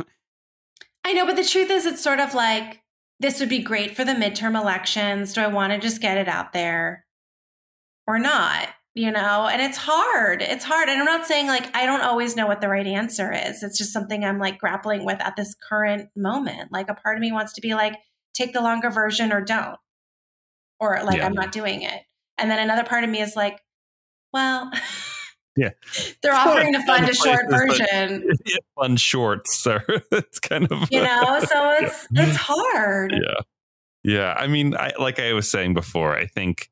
[1.04, 2.82] i know but the truth is it's sort of like
[3.20, 6.28] this would be great for the midterm elections do i want to just get it
[6.28, 7.06] out there
[8.06, 8.68] or not
[8.98, 12.34] you know and it's hard it's hard and i'm not saying like i don't always
[12.34, 15.54] know what the right answer is it's just something i'm like grappling with at this
[15.68, 17.94] current moment like a part of me wants to be like
[18.34, 19.76] take the longer version or don't
[20.80, 21.26] or like Yeah.
[21.26, 22.02] i'm not doing it
[22.38, 23.60] and then another part of me is like
[24.32, 24.68] well
[25.56, 25.70] Yeah.
[26.22, 31.02] they're offering to fund a short version Yeah, fun shorts are it's kind of you
[31.02, 33.40] know uh, so it's it's hard yeah
[34.02, 36.68] yeah i mean I, like i was saying before i think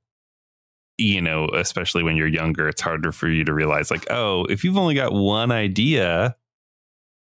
[0.99, 4.65] you know especially when you're younger it's harder for you to realize like oh if
[4.65, 6.35] you've only got one idea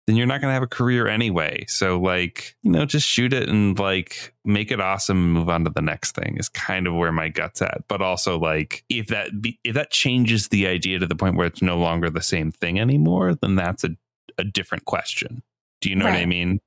[0.06, 1.64] then you're not going to have a career anyway.
[1.68, 5.64] So like you know just shoot it and like make it awesome and move on
[5.64, 7.86] to the next thing is kind of where my guts at.
[7.88, 11.46] But also like if that be, if that changes the idea to the point where
[11.46, 13.90] it's no longer the same thing anymore then that's a,
[14.38, 15.42] a different question.
[15.80, 16.60] Do you know what i mean?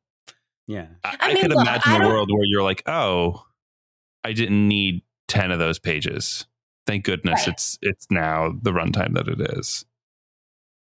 [0.68, 0.88] Yeah.
[1.04, 3.44] I, I I could look, imagine I a world where you're like, oh,
[4.24, 6.46] I didn't need ten of those pages.
[6.90, 7.54] Thank goodness Right.
[7.54, 9.86] it's it's now the runtime that it is.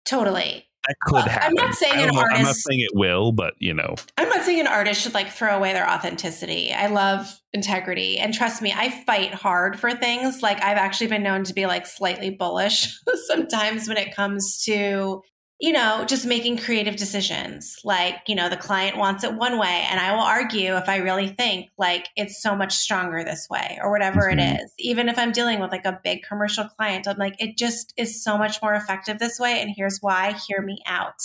[0.05, 1.55] totally That could I'm happen.
[1.57, 4.61] not saying an know- I'm not saying it will, but you know, I'm not saying
[4.61, 6.73] an artist should like throw away their authenticity.
[6.73, 8.19] I love integrity.
[8.19, 10.43] And trust me, I fight hard for things.
[10.43, 15.23] Like I've actually been known to be like slightly bullish sometimes when it comes to,
[15.61, 17.77] you know, just making creative decisions.
[17.85, 19.87] Like, you know, the client wants it one way.
[19.91, 23.79] And I will argue if I really think like it's so much stronger this way
[23.83, 24.39] or whatever Mhm.
[24.39, 24.73] it is.
[24.79, 28.25] Even if I'm dealing with like a big commercial client, I'm like, it just is
[28.25, 29.61] so much more effective this way.
[29.61, 30.33] And here's why.
[30.49, 31.21] Hear me out.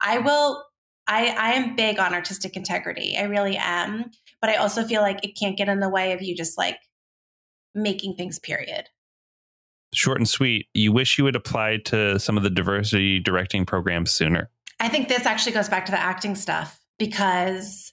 [0.00, 0.64] I will
[1.10, 3.16] I, I am big on artistic integrity.
[3.16, 4.10] I really am.
[4.42, 6.78] But I also feel like it can't get in the way of you just like
[7.74, 8.88] making things, period.
[9.94, 10.66] Short and sweet.
[10.74, 14.50] You wish you had applied to some of the diversity directing programs sooner.
[14.80, 17.92] I think this actually goes back to the acting stuff because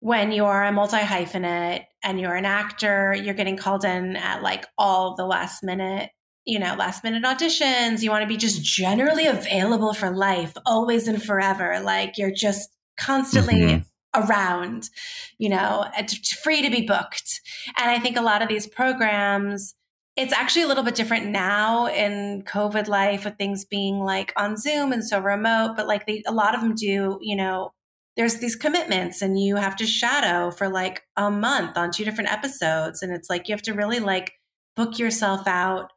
[0.00, 4.66] when you're a multi hyphenate and you're an actor, you're getting called in at like
[4.76, 6.10] all the last minute,
[6.44, 8.02] you know, last minute auditions.
[8.02, 11.80] You want to be just generally available for life, always and forever.
[11.80, 13.84] Like you're just constantly Mhm.
[14.14, 14.88] around,
[15.38, 15.90] you know,
[16.42, 17.40] free to be booked.
[17.76, 19.74] And I think a lot of these programs,
[20.18, 24.56] it's actually a little bit different now in COVID life with things being like on
[24.56, 27.70] Zoom and so remote, but like they, a lot of them do, you know,
[28.16, 32.32] there's these commitments and you have to shadow for like a month on two different
[32.32, 33.00] episodes.
[33.00, 34.32] And it's like you have to really like
[34.74, 35.92] book yourself out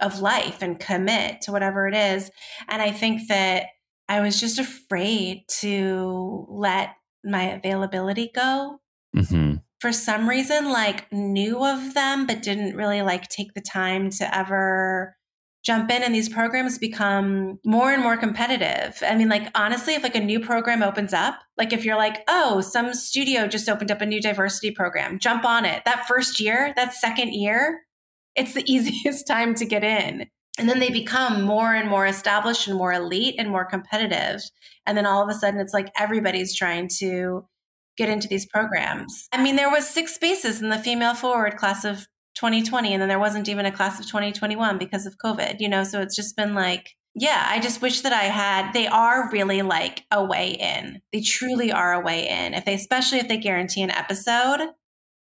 [0.00, 2.28] of life and commit to whatever it is.
[2.66, 3.66] And I think that
[4.08, 8.80] I was just afraid to let my availability go
[9.14, 9.49] hmm
[9.80, 14.36] for some reason like knew of them but didn't really like take the time to
[14.36, 15.16] ever
[15.62, 19.02] jump in and these programs become more and more competitive.
[19.02, 22.22] I mean like honestly if like a new program opens up like if you're like
[22.28, 26.40] oh some studio just opened up a new diversity program jump on it that first
[26.40, 27.80] year that second year
[28.36, 30.26] it's the easiest time to get in.
[30.58, 34.42] And then they become more and more established and more elite and more competitive.
[34.84, 37.46] And then all of a sudden it's like everybody's trying to
[38.00, 39.28] get into these programs.
[39.32, 43.08] I mean, there was six spaces in the female forward class of 2020, and then
[43.08, 45.84] there wasn't even a class of 2021 because of COVID, you know?
[45.84, 49.62] So it's just been like, yeah, I just wish that I had, they are really
[49.62, 51.02] like a way in.
[51.12, 52.54] They truly are a way in.
[52.54, 54.60] If they, especially if they guarantee an episode,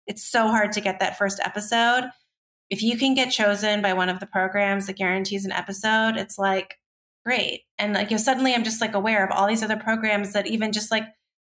[0.07, 2.09] it's so hard to get that first episode.
[2.69, 6.37] If you can get chosen by one of the programs that guarantees an episode, it's
[6.37, 6.77] like,
[7.25, 7.61] great.
[7.77, 10.47] And like, you know, suddenly I'm just like aware of all these other programs that
[10.47, 11.03] even just like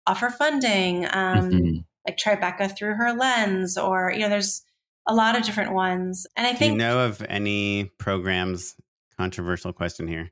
[0.07, 1.85] offer funding, um, Mhm.
[2.07, 4.63] like Tribeca through her lens, or you know, there's
[5.07, 6.27] a lot of different ones.
[6.37, 8.75] And I Do think you know of any programs?
[9.19, 10.31] Controversial question here,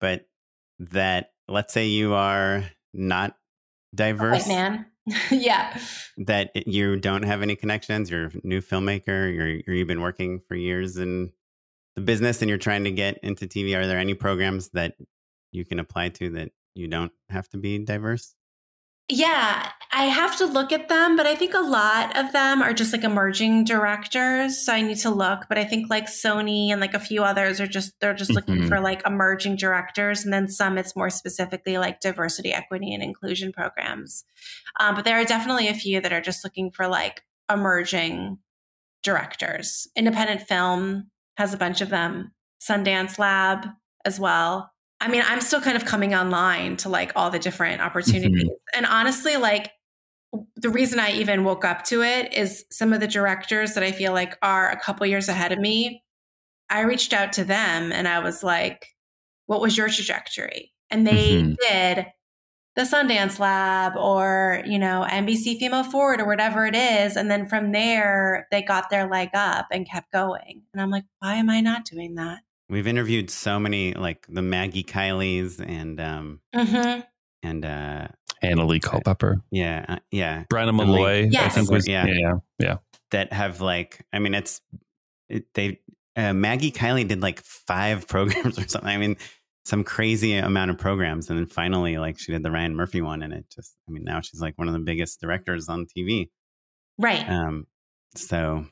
[0.00, 0.26] but
[0.80, 3.36] that let's say you are not
[3.94, 4.86] diverse, white man,
[5.30, 5.78] yeah,
[6.16, 8.10] that you don't have any connections.
[8.10, 9.32] You're a new filmmaker.
[9.32, 11.32] You're, you're you've been working for years in
[11.94, 13.76] the business, and you're trying to get into TV.
[13.76, 14.96] Are there any programs that
[15.52, 18.34] you can apply to that you don't have to be diverse?
[19.10, 22.72] Yeah, I have to look at them, but I think a lot of them are
[22.72, 24.64] just like emerging directors.
[24.64, 25.44] So I need to look.
[25.48, 28.56] But I think like Sony and like a few others are just, they're just looking
[28.62, 28.68] Mhm.
[28.68, 30.24] for like emerging directors.
[30.24, 34.24] And then some it's more specifically like diversity, equity, and inclusion programs.
[34.80, 38.38] Um, but there are definitely a few that are just looking for like emerging
[39.02, 39.86] directors.
[39.94, 43.66] Independent film has a bunch of them, Sundance Lab
[44.06, 44.70] as well.
[45.04, 48.48] I mean, I'm still kind of coming online to like all the different opportunities.
[48.74, 49.70] And honestly, like
[50.56, 53.92] the reason I even woke up to it is some of the directors that I
[53.92, 56.02] feel like are a couple years ahead of me.
[56.70, 58.86] I reached out to them and I was like,
[59.46, 60.72] what was your trajectory?
[60.90, 61.56] And they Mhm.
[61.60, 62.06] did
[62.76, 67.16] the Sundance Lab or, you know, NBC Female Forward or whatever it is.
[67.16, 70.62] And then from there, they got their leg up and kept going.
[70.72, 72.40] And I'm like, why am I not doing that?
[72.68, 77.00] We've interviewed so many, like the Maggie Kileys and um Mm-hmm.
[77.42, 78.08] and uh
[78.42, 81.30] Anna Lee Culpepper, yeah uh, yeah Brian And, like, Malloy.
[81.38, 82.06] I think was Yeah.
[82.06, 82.76] yeah, yeah.
[83.10, 84.60] that have like I mean it's
[85.28, 85.80] it, they
[86.16, 88.88] uh, Maggie Kiley did like five programs or something.
[88.90, 89.16] I mean
[89.64, 93.22] some crazy amount of programs and then finally like she did the Ryan Murphy one
[93.22, 96.28] and it just I mean now she's like one of the biggest directors on TV.
[96.98, 97.26] Right.
[97.28, 97.66] Um
[98.14, 98.66] so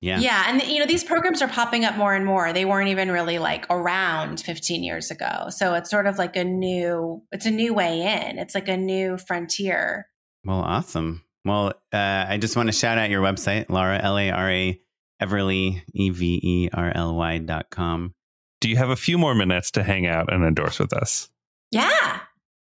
[0.00, 0.18] yeah.
[0.18, 0.44] Yeah.
[0.48, 2.52] And, you know, these programs are popping up more and more.
[2.52, 5.46] They weren't even really like around 15 years ago.
[5.50, 8.38] So it's sort of like a new, it's a new way in.
[8.38, 10.06] It's like a new frontier.
[10.44, 11.22] Well, awesome.
[11.44, 14.80] Well, uh, I just want to shout out your website, Lara, L A R A,
[15.22, 18.14] Everly, E V E R L Y dot com.
[18.60, 21.30] Do you have a few more minutes to hang out and endorse with us?
[21.70, 22.20] Yeah.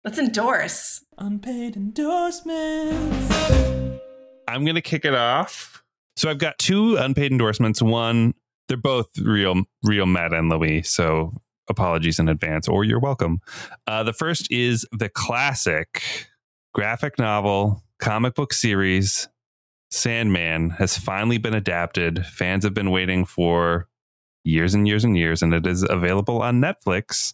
[0.03, 1.03] Let's endorse.
[1.17, 3.33] Unpaid endorsements.
[4.47, 5.83] I'm going to kick it off.
[6.17, 7.81] So I've got two unpaid endorsements.
[7.81, 8.33] One,
[8.67, 10.81] they're both real, real Matt and Louis.
[10.83, 11.31] So
[11.69, 13.39] apologies in advance, or you're welcome.
[13.85, 16.27] Uh, the first is the classic
[16.73, 19.27] graphic novel comic book series
[19.89, 22.25] Sandman has finally been adapted.
[22.25, 23.87] Fans have been waiting for
[24.43, 27.33] years and years and years, and it is available on Netflix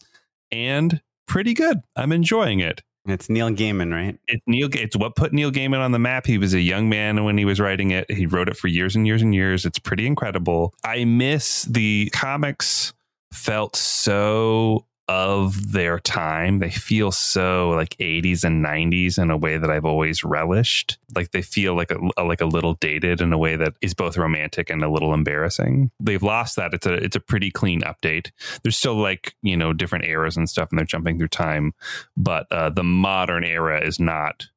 [0.51, 1.79] and pretty good.
[1.95, 2.81] I'm enjoying it.
[3.05, 4.17] It's Neil Gaiman, right?
[4.27, 4.69] It's Neil.
[4.71, 6.25] It's what put Neil Gaiman on the map.
[6.25, 8.09] He was a young man when he was writing it.
[8.09, 9.65] He wrote it for years and years and years.
[9.65, 10.73] It's pretty incredible.
[10.85, 12.93] I miss the comics.
[13.33, 16.57] Felt so of their time.
[16.57, 20.97] They feel so like 80s and 90s in a way that I've always relished.
[21.15, 24.17] Like they feel like a like a little dated in a way that is both
[24.17, 25.91] romantic and a little embarrassing.
[25.99, 26.73] They've lost that.
[26.73, 28.31] It's a it's a pretty clean update.
[28.63, 31.73] There's still like, you know, different eras and stuff and they're jumping through time,
[32.17, 34.47] but uh, the modern era is not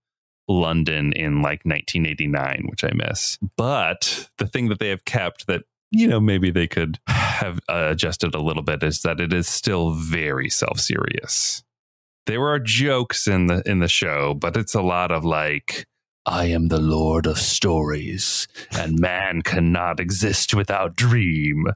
[0.49, 3.39] London in like 1989, which I miss.
[3.57, 6.99] But the thing that they have kept that you know maybe they could
[7.37, 11.62] have adjusted a little bit is that it is still very self-serious.
[12.26, 15.87] There are jokes in the in the show, but it's a lot of like
[16.24, 21.66] I am the lord of stories and man cannot exist without dream.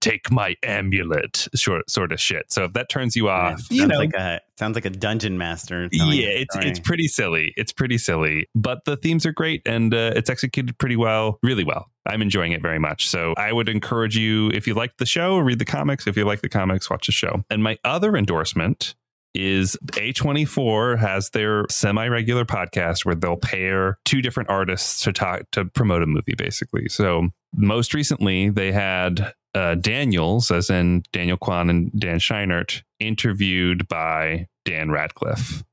[0.00, 2.52] Take my amulet, sort sort of shit.
[2.52, 5.38] So if that turns you off, sounds you know, like a sounds like a dungeon
[5.38, 5.88] master.
[5.90, 7.52] yeah, it's it's pretty silly.
[7.56, 11.64] It's pretty silly, but the themes are great and uh, it's executed pretty well, really
[11.64, 11.90] well.
[12.06, 13.08] I'm enjoying it very much.
[13.08, 16.06] So I would encourage you if you like the show, read the comics.
[16.06, 17.44] If you like the comics, watch the show.
[17.50, 18.94] And my other endorsement
[19.36, 25.66] is A24 has their semi-regular podcast where they'll pair two different artists to talk to
[25.66, 26.88] promote a movie basically.
[26.88, 33.88] So most recently they had uh, Daniels, as in Daniel Kwan and Dan Scheinert, interviewed
[33.88, 35.64] by Dan Radcliffe.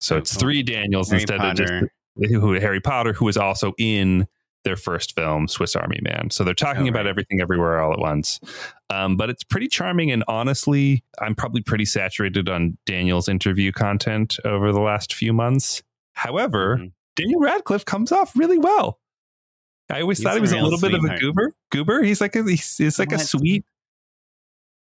[0.00, 1.62] So Oh, it's three Daniels Harry instead Potter.
[1.62, 1.90] of
[2.22, 4.26] just who Harry Potter, who was also in
[4.64, 6.30] their first film, Swiss Army Man.
[6.30, 8.38] So they're talking Oh, about everything everywhere all at once.
[8.90, 10.10] Um, but it's pretty charming.
[10.10, 15.82] And honestly, I'm probably pretty saturated on Daniel's interview content over the last few months.
[16.12, 16.92] However, Mhm.
[17.16, 18.98] Daniel Radcliffe comes off really well.
[19.90, 21.54] I always He's thought he was a real little bit of a goober.
[21.70, 22.02] Goober.
[22.02, 23.64] He's like a he's, he's like a sweet.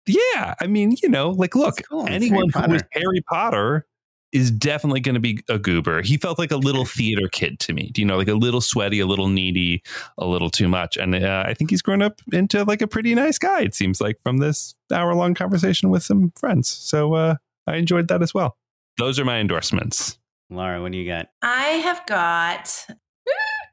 [0.08, 2.08] Yeah, I mean, you know, like look, cool.
[2.08, 3.86] Anyone Harry who was Harry Potter
[4.32, 6.02] is definitely going to be a goober.
[6.02, 7.90] He felt like a little theater kid to me.
[7.94, 9.84] Do you know, like a little sweaty, a little needy,
[10.18, 10.98] a little too much.
[10.98, 13.62] And uh, I think he's grown up into like a pretty nice guy.
[13.62, 16.70] It seems like from this hour long conversation with some friends.
[16.70, 17.36] So uh,
[17.68, 18.58] I enjoyed that as well.
[18.98, 20.18] Those are my endorsements.
[20.50, 21.28] Lara, what do you got?
[21.42, 22.88] I have got.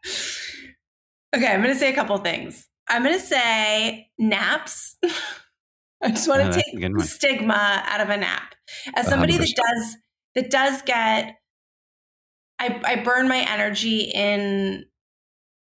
[1.35, 2.69] okay, I'm going to say a couple things.
[2.89, 4.97] I'm going to say naps.
[6.03, 8.55] I just want to that's take the stigma out of a nap.
[8.95, 9.55] As somebody that 100%.
[9.55, 9.97] does
[10.37, 11.37] that does get,
[12.59, 14.87] I I burn my energy in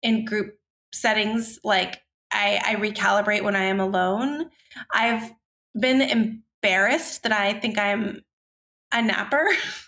[0.02, 0.58] in group
[0.92, 1.58] settings.
[1.64, 4.50] Like I I recalibrate when I am alone.
[4.92, 5.32] I've
[5.78, 8.20] been embarrassed that I think I'm
[8.92, 9.48] a napper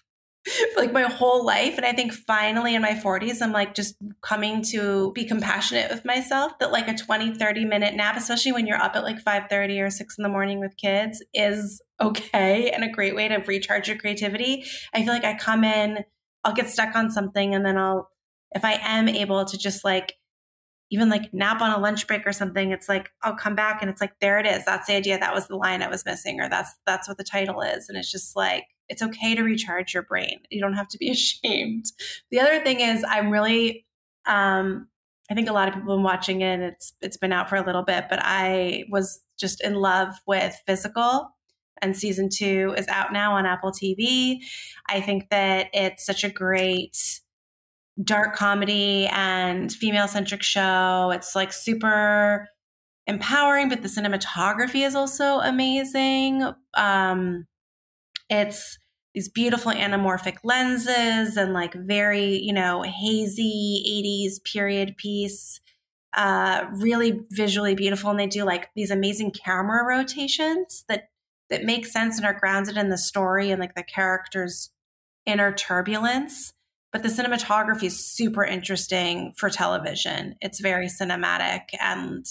[0.76, 1.76] like my whole life.
[1.76, 6.04] And I think finally in my 40s, I'm like just coming to be compassionate with
[6.04, 9.44] myself that like a 20, 30 minute nap, especially when you're up at like 5
[9.48, 13.36] 30 or 6 in the morning with kids, is okay and a great way to
[13.36, 14.64] recharge your creativity.
[14.94, 16.04] I feel like I come in,
[16.44, 18.08] I'll get stuck on something and then I'll,
[18.52, 20.14] if I am able to just like
[20.90, 23.90] even like nap on a lunch break or something it's like i'll come back and
[23.90, 26.40] it's like there it is that's the idea that was the line i was missing
[26.40, 29.94] or that's that's what the title is and it's just like it's okay to recharge
[29.94, 31.86] your brain you don't have to be ashamed
[32.30, 33.86] the other thing is i'm really
[34.26, 34.88] um
[35.30, 37.56] i think a lot of people have been watching it it's it's been out for
[37.56, 41.30] a little bit but i was just in love with physical
[41.82, 44.38] and season two is out now on apple tv
[44.88, 47.20] i think that it's such a great
[48.02, 51.10] dark comedy and female centric show.
[51.14, 52.48] It's like super
[53.06, 56.44] empowering, but the cinematography is also amazing.
[56.74, 57.46] Um,
[58.28, 58.78] it's
[59.14, 65.60] these beautiful anamorphic lenses and like very, you know, hazy 80s period piece.
[66.16, 68.10] Uh, really visually beautiful.
[68.10, 71.08] And they do like these amazing camera rotations that
[71.50, 74.70] that make sense and are grounded in the story and like the characters'
[75.26, 76.52] inner turbulence
[76.92, 80.34] but the cinematography is super interesting for television.
[80.40, 82.26] It's very cinematic and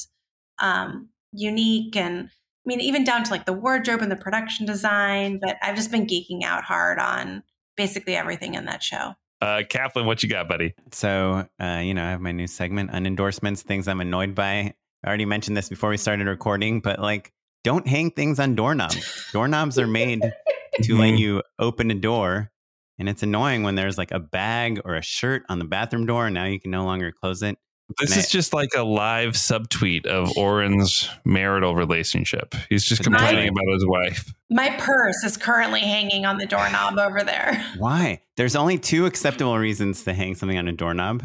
[0.59, 2.29] um, unique, and
[2.69, 5.39] mean, even down to like the wardrobe and the production design.
[5.41, 7.43] But I've just been geeking out hard on
[7.75, 9.15] basically everything in that show.
[9.41, 10.73] Uh, Kaplan, what you got, buddy?
[10.91, 14.73] So, uh, you know, I have my new segment, unendorsements, things I'm annoyed by.
[15.03, 17.31] I already mentioned this before we started recording, but like,
[17.63, 19.29] don't hang things on doorknobs.
[19.31, 20.21] doorknobs are made
[20.83, 22.51] to let you open a door
[22.99, 26.27] and it's annoying when there's like a bag or a shirt on the bathroom door
[26.27, 27.57] and now you can no longer close it.
[27.97, 32.53] This And is I- just like a live subtweet of Oren's marital relationship.
[32.69, 34.33] He's just complaining My- about his wife.
[34.51, 37.65] My purse is currently hanging on the doorknob over there.
[37.77, 38.21] Why?
[38.37, 41.23] There's only two acceptable reasons to hang something on a doorknob.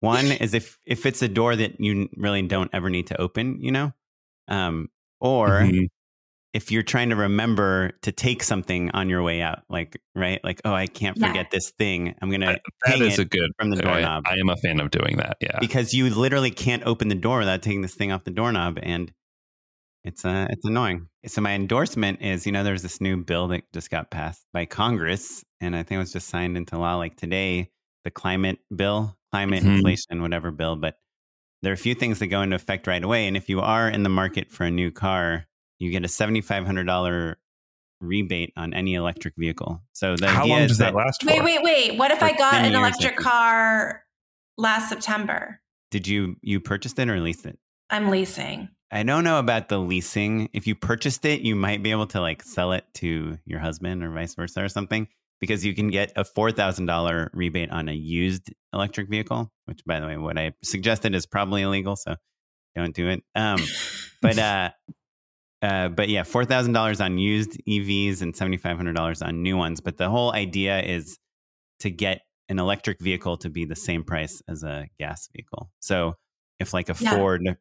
[0.00, 3.60] One is if if it's a door that you really don't ever need to open,
[3.60, 3.92] you know,
[4.48, 4.90] um,
[5.20, 5.88] or Mhm.
[6.54, 10.60] If you're trying to remember to take something on your way out, like right, like
[10.64, 11.26] oh, I can't Yeah.
[11.28, 12.14] forget this thing.
[12.22, 14.56] I'm gonna That- that hang is it a good from the doorknob I, am a
[14.56, 15.36] fan of doing that.
[15.40, 15.58] Yeah.
[15.60, 19.12] because you literally can't open the door without taking this thing off the doorknob, and
[20.04, 21.08] it's uh, it's annoying.
[21.26, 24.64] So my endorsement is, you know, there's this new bill that just got passed by
[24.66, 27.70] Congress, and I think it was just signed into law like today,
[28.04, 29.76] the climate bill, climate Mhm.
[29.76, 30.76] inflation, whatever bill.
[30.76, 30.98] But
[31.62, 33.88] there are a few things that go into effect right away, and if you are
[33.88, 35.46] in the market for a new car,
[35.78, 37.38] you get a seventy five hundred dollar
[38.00, 39.82] rebate on any electric vehicle.
[39.92, 41.30] So the How idea long does that last for?
[41.30, 41.98] Wait, wait, wait.
[41.98, 44.02] What if For I got an electric car
[44.56, 45.60] last September?
[45.90, 47.58] Did you you purchased it or leased it?
[47.90, 48.68] I'm leasing.
[48.90, 50.48] I don't know about the leasing.
[50.52, 54.04] If you purchased it, you might be able to like sell it to your husband
[54.04, 55.08] or vice versa or something
[55.40, 60.06] because you can get a $4,000 rebate on a used electric vehicle, which by the
[60.06, 61.96] way, what I suggested is probably illegal.
[61.96, 62.14] So
[62.76, 63.24] don't do it.
[63.34, 63.60] Um,
[64.22, 64.70] but, uh,
[65.64, 69.42] uh, but yeah, four thousand dollars on used EVs and seventy five hundred dollars on
[69.42, 69.80] new ones.
[69.80, 71.18] But the whole idea is
[71.80, 75.70] to get an electric vehicle to be the same price as a gas vehicle.
[75.80, 76.16] So
[76.60, 77.16] if like a Yeah.
[77.16, 77.56] Ford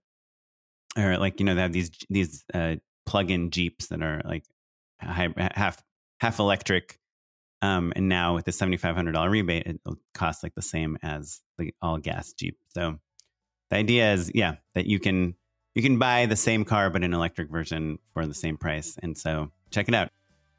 [0.97, 2.75] or like you know they have these these uh,
[3.05, 4.43] plug-in Jeeps that are like
[4.99, 5.81] half
[6.19, 6.99] half electric,
[7.61, 10.97] um, and now with the seventy five hundred dollar rebate, it'll cost like the same
[11.01, 12.57] as the all gas Jeep.
[12.67, 12.99] So
[13.69, 15.35] the idea is, yeah, that you can
[15.75, 19.17] you can buy the same car but an electric version for the same price, and
[19.17, 20.09] so check it out.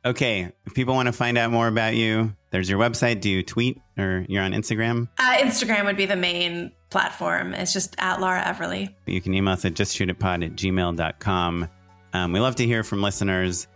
[0.06, 3.22] Okay, if people want to find out more about you, there's your website.
[3.22, 5.09] Do you tweet or you're on Instagram?
[5.18, 7.55] Uh, Instagram would be the main platform.
[7.55, 8.93] It's just at Lara Everly.
[9.06, 11.68] You can email us at justshootitpod at gmail.com.
[12.12, 13.66] Um, we love to hear from listeners.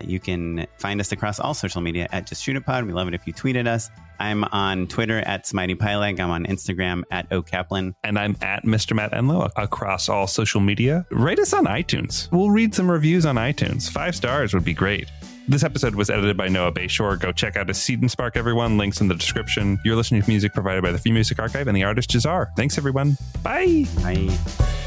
[0.00, 2.84] You can find us across all social media at Just Shoot It Pod.
[2.84, 3.90] We love it if you tweet at us.
[4.18, 6.20] I'm on Twitter at Smitey Pyleg.
[6.20, 7.94] I'm on Instagram at O Kaplan.
[8.02, 8.94] And I'm at Mr.
[8.94, 11.06] Matt Enlow across all social media.
[11.10, 12.30] Rate us on iTunes.
[12.32, 13.90] We'll read some reviews on iTunes.
[13.90, 15.08] Five stars would be great.
[15.48, 17.20] This episode was edited by Noah Bayshore.
[17.20, 18.78] Go check out his Seed and Spark, everyone.
[18.78, 19.78] Links in the description.
[19.84, 22.48] You're listening to music provided by the Free Music Archive and the artist Jahzzar.
[22.56, 23.16] Thanks, everyone.
[23.44, 23.84] Bye.
[24.02, 24.85] Bye.